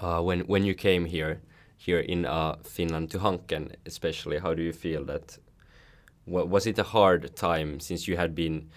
uh, 0.02 0.20
when 0.22 0.40
when 0.48 0.64
you 0.64 0.74
came 0.74 1.04
here, 1.04 1.40
here 1.76 2.00
in 2.00 2.24
uh, 2.26 2.56
Finland 2.64 3.10
to 3.10 3.18
Hanken, 3.18 3.76
especially. 3.86 4.38
How 4.38 4.54
do 4.54 4.62
you 4.62 4.72
feel 4.72 5.04
that? 5.04 5.38
wa- 6.26 6.44
was 6.44 6.66
it 6.66 6.78
a 6.78 6.82
hard 6.82 7.36
time 7.36 7.80
since 7.80 8.08
you 8.08 8.16
had 8.16 8.34
been 8.34 8.70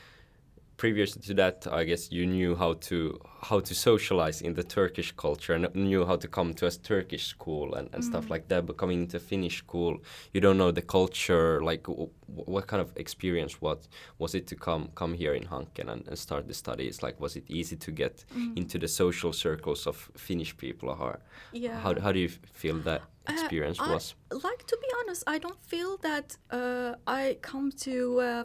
previous 0.78 1.12
to 1.14 1.34
that? 1.34 1.68
I 1.72 1.84
guess 1.84 2.12
you 2.12 2.26
knew 2.26 2.56
how 2.56 2.74
to 2.90 3.20
how 3.50 3.60
to 3.60 3.74
socialize 3.76 4.42
in 4.42 4.54
the 4.54 4.64
Turkish 4.64 5.12
culture 5.16 5.54
and 5.54 5.68
knew 5.76 6.06
how 6.06 6.16
to 6.18 6.28
come 6.28 6.54
to 6.56 6.66
a 6.68 6.72
Turkish 6.72 7.26
school 7.28 7.76
and, 7.76 7.90
and 7.94 8.04
stuff 8.04 8.30
like 8.30 8.48
that. 8.48 8.66
But 8.66 8.78
coming 8.78 9.08
to 9.08 9.20
Finnish 9.20 9.58
school, 9.60 9.98
you 10.34 10.42
don't 10.42 10.58
know 10.58 10.72
the 10.72 10.82
culture. 10.82 11.62
Like, 11.62 11.84
w- 11.84 12.10
what 12.28 12.68
kind 12.68 12.82
of 12.82 12.90
experience? 12.96 13.62
What 13.62 13.88
was 14.20 14.34
it 14.36 14.48
to 14.48 14.56
come 14.56 14.90
come 14.96 15.14
here 15.14 15.34
in 15.36 15.44
Hanken 15.44 15.90
and, 15.90 16.08
and 16.08 16.18
start 16.18 16.48
the 16.48 16.54
studies? 16.54 17.04
Like, 17.04 17.20
was 17.20 17.36
it 17.36 17.44
easy 17.48 17.76
to 17.76 17.92
get 17.92 18.26
into 18.56 18.78
the 18.80 18.88
social 18.88 19.34
circles 19.34 19.88
of 19.88 19.96
Finnish 20.16 20.56
people? 20.58 20.90
Or 20.90 21.20
Yeah. 21.54 21.80
how 21.84 21.94
how 22.02 22.12
do 22.12 22.20
you 22.20 22.30
feel 22.54 22.78
that 22.84 23.02
Uh, 23.30 23.34
experience 23.34 23.80
I- 23.84 23.94
was? 23.94 24.16
Like 24.32 24.64
to 24.68 24.78
be 24.82 24.88
honest, 25.00 25.24
I 25.36 25.40
don't 25.40 25.62
feel 25.72 25.98
that 26.02 26.38
uh, 26.52 26.96
I 27.22 27.38
come 27.42 27.72
to 27.86 27.94
uh, 28.20 28.44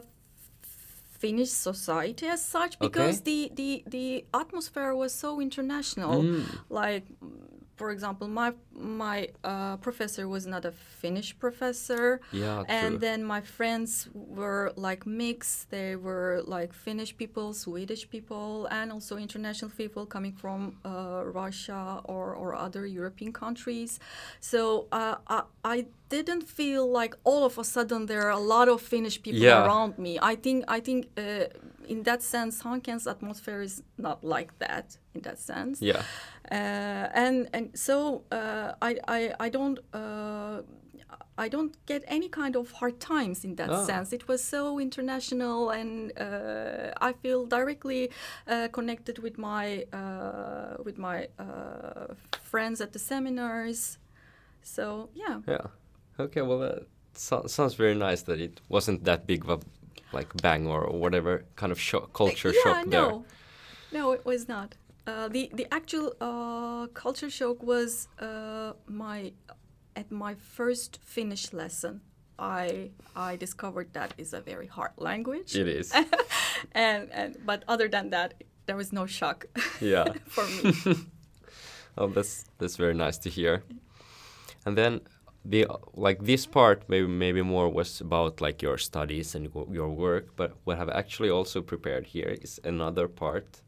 Finnish 1.23 1.53
society 1.69 2.25
as 2.35 2.41
such 2.55 2.73
because 2.85 3.21
the, 3.29 3.39
the 3.59 3.71
the 3.95 4.07
atmosphere 4.41 4.93
was 5.03 5.11
so 5.23 5.29
international. 5.47 6.15
Mm. 6.21 6.43
Like, 6.81 7.05
for 7.75 7.91
example, 7.91 8.27
my 8.27 8.53
my 8.75 9.27
uh, 9.43 9.77
professor 9.77 10.27
was 10.27 10.45
not 10.45 10.63
a 10.65 10.71
Finnish 10.71 11.37
professor, 11.39 12.19
Yeah, 12.31 12.57
true. 12.57 12.65
and 12.77 12.99
then 13.01 13.23
my 13.23 13.41
friends 13.41 14.09
were 14.13 14.71
like 14.75 15.05
mixed. 15.05 15.69
They 15.69 15.95
were 15.95 16.43
like 16.45 16.73
Finnish 16.73 17.11
people, 17.17 17.53
Swedish 17.53 18.09
people, 18.09 18.67
and 18.71 18.91
also 18.91 19.17
international 19.17 19.71
people 19.71 20.05
coming 20.05 20.33
from 20.33 20.77
uh, 20.85 21.23
Russia 21.25 22.01
or, 22.05 22.33
or 22.35 22.55
other 22.55 22.85
European 22.85 23.31
countries. 23.33 23.99
So 24.39 24.87
uh, 24.91 25.15
I, 25.27 25.41
I 25.63 25.85
didn't 26.09 26.47
feel 26.47 26.89
like 26.91 27.15
all 27.23 27.43
of 27.43 27.57
a 27.57 27.63
sudden 27.63 28.05
there 28.05 28.21
are 28.27 28.31
a 28.31 28.39
lot 28.55 28.67
of 28.69 28.81
Finnish 28.81 29.21
people 29.21 29.41
Yeah. 29.41 29.65
around 29.65 29.97
me. 29.97 30.19
I 30.21 30.35
think 30.35 30.63
I 30.67 30.79
think 30.79 31.07
uh, 31.17 31.45
in 31.87 32.03
that 32.03 32.21
sense, 32.21 32.63
Hanken's 32.63 33.07
atmosphere 33.07 33.61
is 33.61 33.83
not 33.97 34.23
like 34.23 34.51
that. 34.59 34.97
In 35.15 35.21
that 35.21 35.39
sense, 35.39 35.81
Yeah. 35.81 36.01
Uh, 36.51 36.55
and 37.13 37.47
and 37.53 37.69
so 37.77 38.23
uh, 38.31 38.73
I, 38.81 38.97
I 39.07 39.33
I 39.39 39.49
don't 39.49 39.79
uh, 39.93 40.61
I 41.37 41.49
don't 41.49 41.73
get 41.85 42.03
any 42.07 42.29
kind 42.29 42.55
of 42.55 42.71
hard 42.71 42.99
times 42.99 43.43
in 43.43 43.55
that 43.55 43.69
Ah. 43.69 43.83
sense. 43.85 44.13
It 44.15 44.27
was 44.27 44.43
so 44.43 44.79
international, 44.79 45.69
and 45.71 46.11
uh, 46.19 46.91
I 47.09 47.13
feel 47.13 47.45
directly 47.47 48.09
uh, 48.47 48.67
connected 48.71 49.17
with 49.19 49.37
my 49.37 49.85
uh, 49.93 50.83
with 50.85 50.97
my 50.97 51.27
uh, 51.39 52.13
friends 52.41 52.81
at 52.81 52.91
the 52.91 52.99
seminars. 52.99 53.97
So 54.61 55.09
yeah, 55.15 55.41
Yeah. 55.47 55.67
Okay. 56.19 56.41
Well, 56.41 56.59
that 56.59 56.87
so- 57.13 57.47
sounds 57.47 57.73
very 57.75 57.95
nice. 57.95 58.23
That 58.23 58.39
it 58.39 58.61
wasn't 58.69 59.03
that 59.05 59.25
big 59.25 59.43
of 59.43 59.49
a 59.49 59.59
like 60.17 60.29
bang 60.41 60.67
or 60.67 60.81
whatever 60.91 61.43
kind 61.55 61.71
of 61.71 61.79
shock, 61.79 62.13
culture 62.13 62.53
yeah, 62.53 62.63
shock 62.63 62.85
there. 62.89 63.01
no, 63.01 63.25
no, 63.91 64.11
it 64.13 64.23
was 64.25 64.47
not. 64.47 64.75
Uh, 65.07 65.27
the 65.27 65.49
the 65.53 65.67
actual 65.73 66.13
uh, 66.21 66.87
culture 66.93 67.29
shock 67.29 67.61
was 67.63 68.07
uh, 68.19 68.73
my 68.87 69.33
at 69.95 70.09
my 70.11 70.35
first 70.35 70.99
Finnish 71.03 71.51
lesson. 71.53 72.01
I 72.39 72.91
I 73.15 73.35
discovered 73.37 73.93
that 73.93 74.13
is 74.17 74.33
a 74.33 74.41
very 74.41 74.67
hard 74.67 74.91
language, 74.97 75.55
It 75.55 75.67
is. 75.67 75.91
and 76.71 77.11
and 77.11 77.35
but 77.45 77.63
other 77.67 77.89
than 77.89 78.09
that, 78.11 78.33
there 78.65 78.75
was 78.77 78.91
no 78.91 79.05
shock 79.05 79.45
Yeah. 79.81 80.05
for 80.27 80.45
me. 80.45 80.73
Oh, 81.97 82.07
that's 82.07 82.45
that's 82.57 82.75
very 82.77 82.93
nice 82.95 83.19
to 83.19 83.29
hear. 83.29 83.63
And 84.65 84.75
then 84.77 85.01
the 85.45 85.67
like 85.93 86.23
this 86.25 86.47
part 86.47 86.83
maybe 86.89 87.07
maybe 87.07 87.41
more 87.43 87.69
was 87.69 88.01
about 88.01 88.41
like 88.41 88.63
your 88.65 88.77
studies 88.79 89.35
and 89.35 89.45
your- 89.71 89.89
work, 89.95 90.25
but 90.35 90.51
what 90.63 90.79
I've 90.79 90.89
actually 90.89 91.29
also 91.29 91.61
prepared 91.61 92.05
here 92.07 92.35
is 92.41 92.59
another 92.63 93.07
part, 93.07 93.61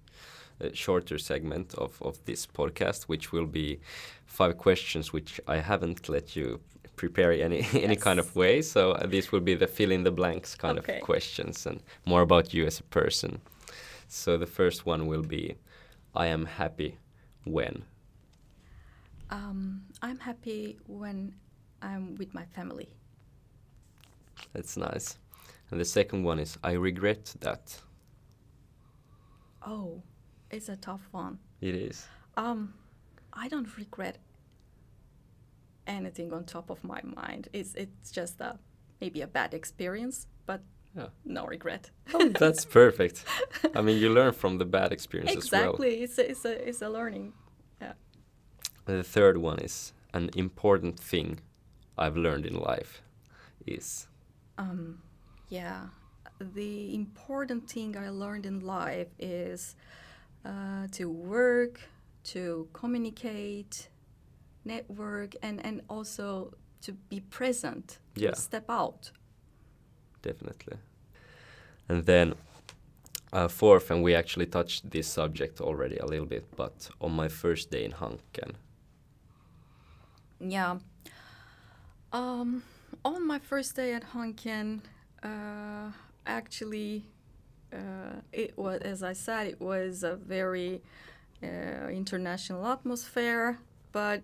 shorter 0.73 1.17
segment 1.17 1.73
of 1.75 2.01
of 2.01 2.23
this 2.25 2.45
podcast, 2.47 3.03
which 3.03 3.31
will 3.33 3.47
be 3.47 3.79
five 4.25 4.57
questions 4.57 5.13
which 5.13 5.39
I 5.47 5.57
haven't 5.57 6.09
let 6.09 6.35
you 6.35 6.59
prepare 6.95 7.31
any 7.31 7.65
any 7.73 7.95
kind 7.95 8.19
of 8.19 8.35
way. 8.35 8.61
So 8.61 8.91
uh, 8.91 9.07
this 9.07 9.31
will 9.31 9.41
be 9.41 9.55
the 9.55 9.67
fill 9.67 9.91
in 9.91 10.03
the 10.03 10.11
blanks 10.11 10.55
kind 10.55 10.79
Okay. 10.79 10.97
of 10.99 11.01
questions 11.03 11.65
and 11.65 11.79
more 12.05 12.21
about 12.21 12.53
you 12.53 12.65
as 12.65 12.79
a 12.79 12.83
person. 12.83 13.41
So 14.07 14.37
the 14.37 14.45
first 14.45 14.85
one 14.85 15.07
will 15.07 15.23
be, 15.23 15.55
I 16.15 16.27
am 16.27 16.45
happy 16.45 16.97
when. 17.43 17.83
Um, 19.29 19.81
I'm 20.01 20.19
happy 20.19 20.77
when 20.87 21.33
I'm 21.81 22.15
with 22.15 22.33
my 22.33 22.45
family. 22.45 22.87
That's 24.53 24.77
nice. 24.77 25.17
And 25.71 25.79
the 25.79 25.85
second 25.85 26.23
one 26.23 26.39
is 26.39 26.57
I 26.63 26.73
regret 26.73 27.35
that. 27.39 27.81
Oh, 29.65 30.01
it's 30.55 30.69
a 30.69 30.75
tough 30.77 31.07
one. 31.11 31.39
It 31.61 31.75
is. 31.75 32.07
Um, 32.37 32.73
I 33.33 33.47
don't 33.49 33.77
regret 33.77 34.17
anything 35.87 36.33
on 36.33 36.43
top 36.45 36.69
of 36.69 36.83
my 36.83 37.01
mind. 37.03 37.47
It's 37.53 37.73
it's 37.75 38.11
just 38.11 38.41
a 38.41 38.57
maybe 39.01 39.21
a 39.21 39.27
bad 39.27 39.53
experience, 39.53 40.27
but 40.45 40.61
Yeah. 40.97 41.09
no 41.25 41.45
regret. 41.45 41.91
Oh, 42.13 42.29
that's 42.29 42.65
perfect. 42.81 43.25
I 43.75 43.81
mean, 43.81 43.97
you 43.97 44.09
learn 44.13 44.33
from 44.33 44.57
the 44.57 44.65
bad 44.65 44.91
experience 44.91 45.35
as 45.35 45.51
well. 45.51 45.61
exactly, 45.63 46.03
it's 46.03 46.17
a, 46.17 46.29
it's 46.31 46.45
a 46.45 46.69
it's 46.69 46.81
a 46.81 46.89
learning. 46.89 47.33
Yeah. 47.81 47.93
The 48.85 49.03
third 49.03 49.37
one 49.37 49.59
is 49.59 49.93
an 50.13 50.29
important 50.35 50.99
thing 50.99 51.39
I've 51.97 52.17
learned 52.17 52.45
in 52.45 52.55
life 52.55 53.01
is 53.67 54.07
Um, 54.57 55.01
yeah, 55.49 55.87
the 56.39 56.93
important 56.95 57.69
thing 57.69 57.97
I 57.97 58.09
learned 58.09 58.45
in 58.45 58.59
life 58.61 59.09
is 59.19 59.75
uh, 60.45 60.88
to 60.91 61.10
work, 61.10 61.79
to 62.23 62.67
communicate, 62.73 63.89
network, 64.65 65.36
and 65.41 65.65
and 65.65 65.81
also 65.89 66.53
to 66.81 66.93
be 67.10 67.19
present. 67.21 67.99
Yeah. 68.15 68.31
To 68.31 68.36
step 68.41 68.69
out. 68.69 69.12
definitely. 70.21 70.77
And 71.89 72.05
then 72.05 72.34
uh, 73.34 73.47
fourth, 73.47 73.91
and 73.91 74.03
we 74.03 74.15
actually 74.15 74.45
touched 74.47 74.89
this 74.91 75.08
subject 75.08 75.62
already 75.62 75.97
a 75.97 76.05
little 76.05 76.25
bit, 76.25 76.45
but 76.55 76.89
on 77.01 77.12
my 77.15 77.27
first 77.29 77.71
day 77.71 77.84
in 77.86 77.91
Hanken, 77.91 78.55
Yeah. 80.39 80.77
Um, 82.13 82.63
on 83.03 83.27
my 83.27 83.39
first 83.39 83.75
day 83.75 83.93
at 83.93 84.03
Hanken, 84.13 84.81
uh, 85.23 85.91
actually, 86.25 87.03
uh, 87.75 88.15
it 88.43 88.51
was, 88.57 88.79
as 88.81 89.01
I 89.03 89.13
said, 89.13 89.47
it 89.47 89.59
was 89.59 90.03
a 90.03 90.15
very 90.15 90.81
uh, 91.43 91.88
international 92.01 92.65
atmosphere. 92.75 93.57
But 93.91 94.19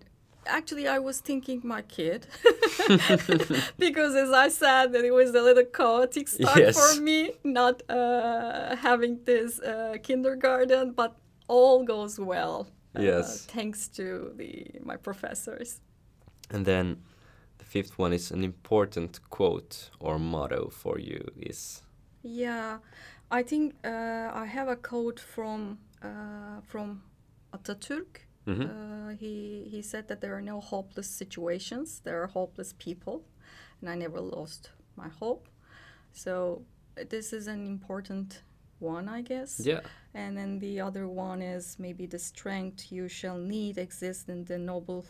actually, 0.46 0.86
I 0.88 0.98
was 0.98 1.20
thinking 1.20 1.60
my 1.64 1.82
kid, 1.82 2.26
because 3.78 4.14
as 4.14 4.30
I 4.30 4.48
said, 4.48 4.92
that 4.92 5.04
it 5.04 5.12
was 5.12 5.30
a 5.30 5.42
little 5.48 5.64
chaotic 5.64 6.28
start 6.28 6.58
Yes. 6.58 6.74
for 6.76 7.00
me, 7.00 7.32
not 7.44 7.82
uh, 7.88 8.76
having 8.76 9.20
this 9.24 9.60
uh, 9.60 9.96
kindergarten, 10.02 10.92
but 10.92 11.12
all 11.48 11.84
goes 11.84 12.18
well. 12.18 12.66
uh, 12.96 13.02
Yes. 13.02 13.46
thanks 13.46 13.88
to 13.88 14.32
the 14.36 14.66
my 14.84 14.96
professors. 14.96 15.80
and 16.54 16.64
then 16.66 16.96
the 17.58 17.64
fifth 17.64 17.98
one 17.98 18.12
is 18.14 18.30
an 18.32 18.42
important 18.44 19.20
quote 19.30 19.90
or 20.00 20.18
motto 20.18 20.68
for 20.70 20.98
you 20.98 21.20
is 21.50 21.82
Yeah, 22.22 22.78
I 23.30 23.42
think 23.42 23.74
uh, 23.84 24.30
I 24.32 24.46
have 24.46 24.68
a 24.68 24.76
quote 24.76 25.20
from 25.20 25.78
uh, 26.02 26.60
from 26.66 27.02
Atatürk. 27.52 28.26
Mhm. 28.46 28.68
Uh, 28.68 29.16
he 29.20 29.68
he 29.70 29.82
said 29.82 30.08
that 30.08 30.20
there 30.20 30.34
are 30.34 30.42
no 30.42 30.60
hopeless 30.60 31.08
situations. 31.08 32.00
There 32.04 32.22
are 32.22 32.26
hopeless 32.28 32.72
people, 32.78 33.22
and 33.80 33.88
I 33.90 33.94
never 33.96 34.20
lost 34.20 34.70
my 34.96 35.08
hope. 35.08 35.48
So 36.12 36.62
this 37.10 37.32
is 37.32 37.46
an 37.46 37.66
important 37.66 38.42
one, 38.80 39.08
I 39.08 39.22
guess. 39.22 39.60
yeah, 39.66 39.80
And 40.14 40.36
then 40.36 40.58
the 40.58 40.80
other 40.80 41.06
one 41.08 41.40
is 41.40 41.78
maybe 41.78 42.06
the 42.06 42.18
strength 42.18 42.92
you 42.92 43.08
shall 43.08 43.38
need 43.38 43.78
exists 43.78 44.28
in 44.28 44.44
the 44.44 44.58
noble 44.58 45.04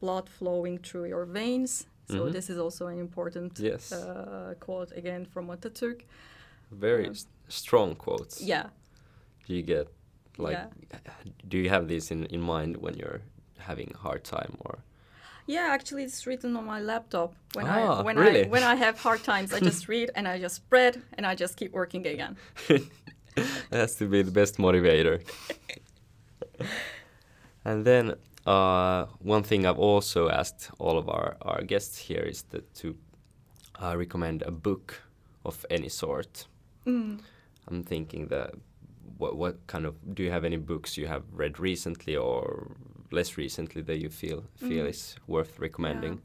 blood 0.00 0.28
flowing 0.28 0.78
through 0.78 1.08
your 1.08 1.26
veins. 1.26 1.86
So 2.06 2.14
Mhm. 2.26 2.32
this 2.32 2.48
is 2.48 2.58
also 2.58 2.86
an 2.86 2.98
important 2.98 3.58
Yes. 3.58 3.92
uh, 3.92 4.54
quote 4.60 4.92
again 4.96 5.26
from 5.26 5.48
Atatürk. 5.48 6.04
Very 6.70 7.08
s- 7.08 7.26
strong 7.48 7.94
quotes. 7.94 8.40
Yeah. 8.42 8.66
Do 9.46 9.54
you 9.54 9.62
get 9.62 9.88
like 10.36 10.58
Yeah. 10.58 10.66
do 11.48 11.58
you 11.58 11.68
have 11.68 11.88
this 11.88 12.10
in, 12.10 12.26
in 12.26 12.40
mind 12.40 12.76
when 12.76 12.94
you're 12.94 13.20
having 13.58 13.90
a 13.94 13.98
hard 13.98 14.22
time 14.24 14.56
or 14.60 14.78
Yeah, 15.46 15.68
actually, 15.72 16.04
it's 16.04 16.26
written 16.26 16.56
on 16.56 16.64
my 16.66 16.80
laptop. 16.80 17.32
When 17.54 17.66
Ah, 17.66 18.00
I 18.00 18.02
when 18.02 18.16
really? 18.18 18.44
I 18.44 18.48
when 18.48 18.62
I 18.62 18.74
have 18.76 18.98
hard 19.02 19.22
times, 19.24 19.52
I 19.52 19.60
just 19.60 19.88
read 19.94 20.10
and 20.14 20.28
I 20.28 20.38
just 20.42 20.56
spread 20.56 21.02
and 21.16 21.26
I 21.26 21.34
just 21.34 21.56
keep 21.56 21.72
working 21.72 22.06
again. 22.06 22.36
that 23.70 23.78
has 23.80 23.96
to 23.96 24.04
be 24.06 24.22
the 24.22 24.30
best 24.30 24.58
motivator. 24.58 25.20
and 27.64 27.84
then 27.84 28.14
uh, 28.46 29.06
one 29.20 29.42
thing 29.42 29.66
I've 29.66 29.78
also 29.78 30.28
asked 30.28 30.70
all 30.78 30.98
of 30.98 31.08
our, 31.08 31.36
our 31.42 31.62
guests 31.62 31.98
here 31.98 32.22
is 32.22 32.42
that 32.50 32.74
to 32.76 32.96
uh, 33.82 33.96
recommend 33.96 34.42
a 34.42 34.50
book 34.50 35.02
of 35.44 35.64
any 35.70 35.88
sort. 35.88 36.46
Mm. 36.88 37.20
I'm 37.70 37.82
thinking 37.84 38.28
that 38.28 38.50
what 39.18 39.36
what 39.36 39.54
kind 39.66 39.86
of 39.86 39.94
do 40.14 40.22
you 40.22 40.30
have 40.30 40.46
any 40.46 40.56
books 40.58 40.96
you 40.96 41.06
have 41.08 41.22
read 41.32 41.58
recently 41.60 42.16
or 42.16 42.70
less 43.10 43.36
recently 43.38 43.82
that 43.82 43.98
you 43.98 44.10
feel 44.10 44.42
feel 44.56 44.84
Mm. 44.86 44.90
is 44.90 45.16
worth 45.26 45.58
recommending? 45.60 46.20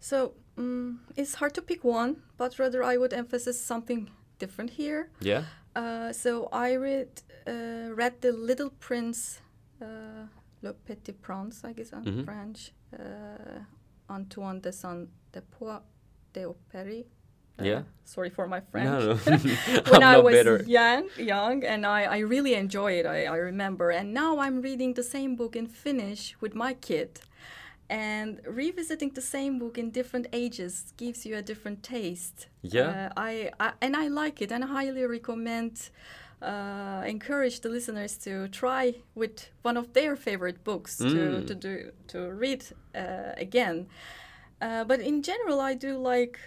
So 0.00 0.32
mm 0.56 0.98
it's 1.16 1.34
hard 1.34 1.54
to 1.54 1.62
pick 1.62 1.84
one, 1.84 2.16
but 2.36 2.58
rather 2.58 2.82
I 2.92 2.96
would 2.96 3.12
emphasize 3.12 3.58
something 3.60 4.10
different 4.38 4.70
here. 4.70 5.08
Yeah. 5.20 5.44
Uh, 5.76 6.12
so 6.12 6.48
I 6.52 6.76
read 6.76 7.08
uh, 7.46 7.94
read 7.96 8.20
The 8.20 8.32
Little 8.32 8.70
Prince, 8.78 9.40
uh, 9.80 10.26
Le 10.62 10.72
Petit 10.72 11.12
Prince, 11.12 11.64
I 11.68 11.72
guess 11.72 11.92
in 11.92 12.04
Mhm. 12.04 12.24
French, 12.24 12.72
uh, 12.92 13.64
Antoine 14.08 14.60
de 14.60 14.72
Saint-Exupéry. 14.72 15.82
Exupéry. 16.34 17.04
Yeah. 17.60 17.82
Sorry 18.04 18.30
for 18.30 18.46
my 18.46 18.60
French. 18.60 18.86
No, 18.90 18.98
no. 19.14 19.14
when 19.92 20.02
I 20.02 20.18
was 20.18 20.34
better. 20.34 20.62
young, 20.66 21.08
young, 21.16 21.64
and 21.64 21.86
I, 21.86 22.02
I 22.04 22.18
really 22.18 22.54
enjoy 22.54 22.92
it. 22.92 23.06
I, 23.06 23.24
I 23.24 23.36
remember, 23.36 23.90
and 23.90 24.12
now 24.12 24.38
I'm 24.38 24.60
reading 24.60 24.94
the 24.94 25.02
same 25.02 25.36
book 25.36 25.56
in 25.56 25.66
Finnish 25.66 26.36
with 26.40 26.54
my 26.54 26.74
kid, 26.74 27.20
and 27.88 28.40
revisiting 28.46 29.10
the 29.10 29.20
same 29.20 29.58
book 29.58 29.78
in 29.78 29.90
different 29.90 30.26
ages 30.32 30.92
gives 30.96 31.24
you 31.26 31.36
a 31.36 31.42
different 31.42 31.82
taste. 31.82 32.48
Yeah. 32.62 33.08
uh, 33.16 33.20
I, 33.20 33.50
I 33.60 33.72
and 33.80 33.96
I 33.96 34.08
like 34.08 34.42
it, 34.42 34.50
and 34.52 34.64
I 34.64 34.66
highly 34.66 35.04
recommend. 35.06 35.90
Uh, 36.40 37.04
encourage 37.06 37.60
the 37.60 37.68
listeners 37.68 38.16
to 38.16 38.48
try 38.48 38.92
with 39.14 39.48
one 39.62 39.76
of 39.76 39.92
their 39.92 40.16
favorite 40.16 40.64
books 40.64 40.96
to, 40.98 41.04
Mm. 41.04 41.46
to 41.46 41.54
do 41.54 41.92
to 42.08 42.18
read 42.32 42.64
uh, 42.96 43.32
again. 43.36 43.86
Uh, 44.60 44.82
but 44.82 44.98
in 44.98 45.22
general, 45.22 45.60
I 45.60 45.74
do 45.74 45.96
like 45.96 46.40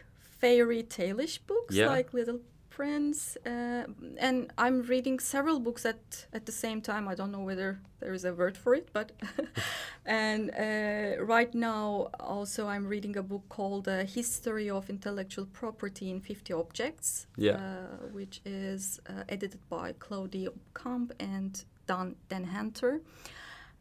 fairy 0.46 0.84
tale-ish 0.84 1.38
books, 1.48 1.76
Yeah. 1.76 1.96
like 1.98 2.14
Little 2.14 2.40
Prince, 2.78 3.38
uh, 3.46 3.84
and 4.26 4.52
I'm 4.58 4.78
reading 4.90 5.20
several 5.22 5.60
books 5.60 5.86
at 5.86 6.28
at 6.34 6.46
the 6.46 6.52
same 6.52 6.82
time. 6.82 7.12
I 7.12 7.16
don't 7.16 7.32
know 7.32 7.46
whether 7.50 7.80
there 8.00 8.14
is 8.14 8.26
a 8.26 8.34
word 8.34 8.58
for 8.58 8.76
it, 8.76 8.88
but 8.94 9.08
and 10.06 10.42
uh, 10.52 11.24
right 11.36 11.54
now 11.56 12.10
also 12.20 12.68
I'm 12.74 12.86
reading 12.94 13.18
a 13.18 13.24
book 13.24 13.44
called 13.58 13.88
uh, 13.88 14.04
"History 14.20 14.70
of 14.70 14.90
Intellectual 14.90 15.46
Property 15.62 16.10
in 16.10 16.20
50 16.22 16.54
Objects," 16.54 17.28
Yeah. 17.38 17.56
uh, 17.56 18.08
which 18.18 18.42
is 18.46 19.00
uh, 19.10 19.24
edited 19.30 19.62
by 19.70 19.94
Claudia 20.00 20.50
Kamp 20.74 21.14
and 21.20 21.66
Dan 21.88 22.16
Dan 22.30 22.44
Hunter 22.44 23.02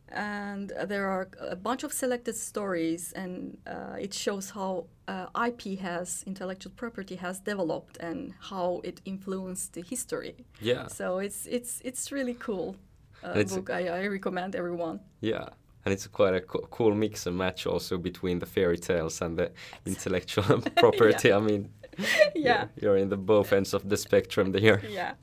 and 0.08 0.70
there 0.88 1.06
are 1.08 1.28
a 1.40 1.56
bunch 1.56 1.82
of 1.84 1.92
selected 1.92 2.36
stories 2.36 3.12
and 3.16 3.56
uh, 3.66 3.96
it 3.98 4.14
shows 4.14 4.50
how 4.50 4.84
uh, 5.08 5.26
ip 5.48 5.62
has 5.80 6.24
intellectual 6.26 6.72
property 6.76 7.16
has 7.16 7.40
developed 7.40 7.96
and 8.00 8.32
how 8.50 8.80
it 8.84 9.00
influenced 9.04 9.72
the 9.74 9.82
history. 9.82 10.34
Yeah. 10.60 10.86
so 10.88 11.18
it's 11.18 11.46
it's 11.46 11.80
it's 11.84 12.12
really 12.12 12.34
cool 12.34 12.76
uh, 13.24 13.30
it's- 13.38 13.54
book. 13.54 13.70
I, 13.70 13.88
I 13.88 14.06
recommend 14.08 14.54
everyone. 14.54 15.00
Yeah, 15.20 15.46
and 15.84 15.92
it's 15.94 16.06
quite 16.06 16.34
a 16.34 16.40
co- 16.40 16.66
cool 16.70 16.94
mix 16.94 17.26
and 17.26 17.36
match 17.36 17.66
also 17.66 17.98
between 17.98 18.38
the 18.38 18.46
fairy 18.46 18.78
tales 18.78 19.22
and 19.22 19.36
the 19.38 19.50
intellectual 19.86 20.60
property. 20.76 21.32
I 21.32 21.40
mean, 21.40 21.68
yeah. 22.34 22.66
you're, 22.80 22.96
in 22.96 23.08
the 23.08 23.16
both 23.16 23.52
ends 23.52 23.74
of 23.74 23.88
the 23.88 23.96
spectrum 23.96 24.52
there. 24.52 24.80
yeah. 24.88 25.14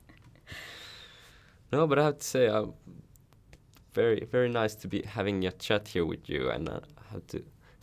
No, 1.72 1.86
but 1.86 1.98
I 1.98 2.04
have 2.04 2.18
to 2.18 2.24
say, 2.24 2.48
uh, 2.48 2.66
very 3.94 4.26
very 4.30 4.48
nice 4.48 4.74
to 4.76 4.88
be 4.88 5.02
having 5.02 5.46
a 5.46 5.52
chat 5.52 5.88
here 5.88 6.04
with 6.04 6.28
you, 6.28 6.50
and 6.50 6.68
uh, 6.68 6.80
I 6.98 7.12
have 7.12 7.26
to 7.28 7.42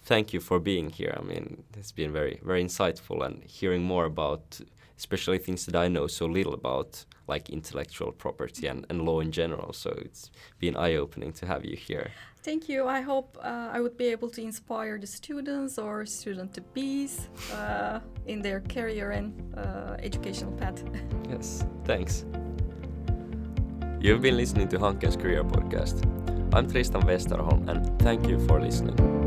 thank 0.09 0.33
you 0.33 0.39
for 0.39 0.59
being 0.59 0.89
here. 0.89 1.15
I 1.21 1.23
mean, 1.31 1.45
it's 1.77 1.93
been 2.01 2.11
very 2.11 2.35
very 2.43 2.63
insightful 2.63 3.17
and 3.25 3.35
hearing 3.57 3.83
more 3.83 4.05
about, 4.05 4.59
especially 4.97 5.37
things 5.37 5.65
that 5.67 5.75
I 5.75 5.87
know 5.87 6.07
so 6.07 6.25
little 6.25 6.55
about, 6.61 7.05
like 7.27 7.49
intellectual 7.49 8.11
property 8.11 8.65
and, 8.71 8.79
and 8.89 8.97
law 9.07 9.19
in 9.21 9.31
general. 9.31 9.71
So 9.73 9.89
it's 10.07 10.31
been 10.59 10.75
eye 10.75 10.95
opening 10.95 11.31
to 11.39 11.45
have 11.45 11.63
you 11.63 11.77
here. 11.89 12.07
thank 12.49 12.63
you 12.71 12.81
i 12.99 13.01
hope 13.11 13.29
uh, 13.51 13.75
i 13.75 13.79
would 13.83 13.97
be 14.03 14.07
able 14.15 14.29
to 14.37 14.41
inspire 14.51 14.95
the 15.03 15.11
students 15.19 15.73
or 15.85 15.95
student 16.19 16.49
to 16.57 16.61
bees 16.75 17.13
uh, 17.59 17.99
in 18.33 18.37
their 18.45 18.59
career 18.75 19.07
and 19.19 19.27
uh, 19.63 20.07
educational 20.09 20.53
path 20.61 20.79
Yes, 21.33 21.47
thanks. 21.89 22.13
You've 24.03 24.23
been 24.27 24.37
listening 24.43 24.67
to 24.69 24.77
Hanken's 24.79 25.17
Career 25.23 25.43
Podcast. 25.55 25.97
I'm 26.55 26.65
Tristan 26.71 27.01
Westerholm 27.09 27.61
and 27.71 27.79
thank 28.05 28.21
you 28.29 28.37
for 28.47 28.57
listening. 28.67 29.18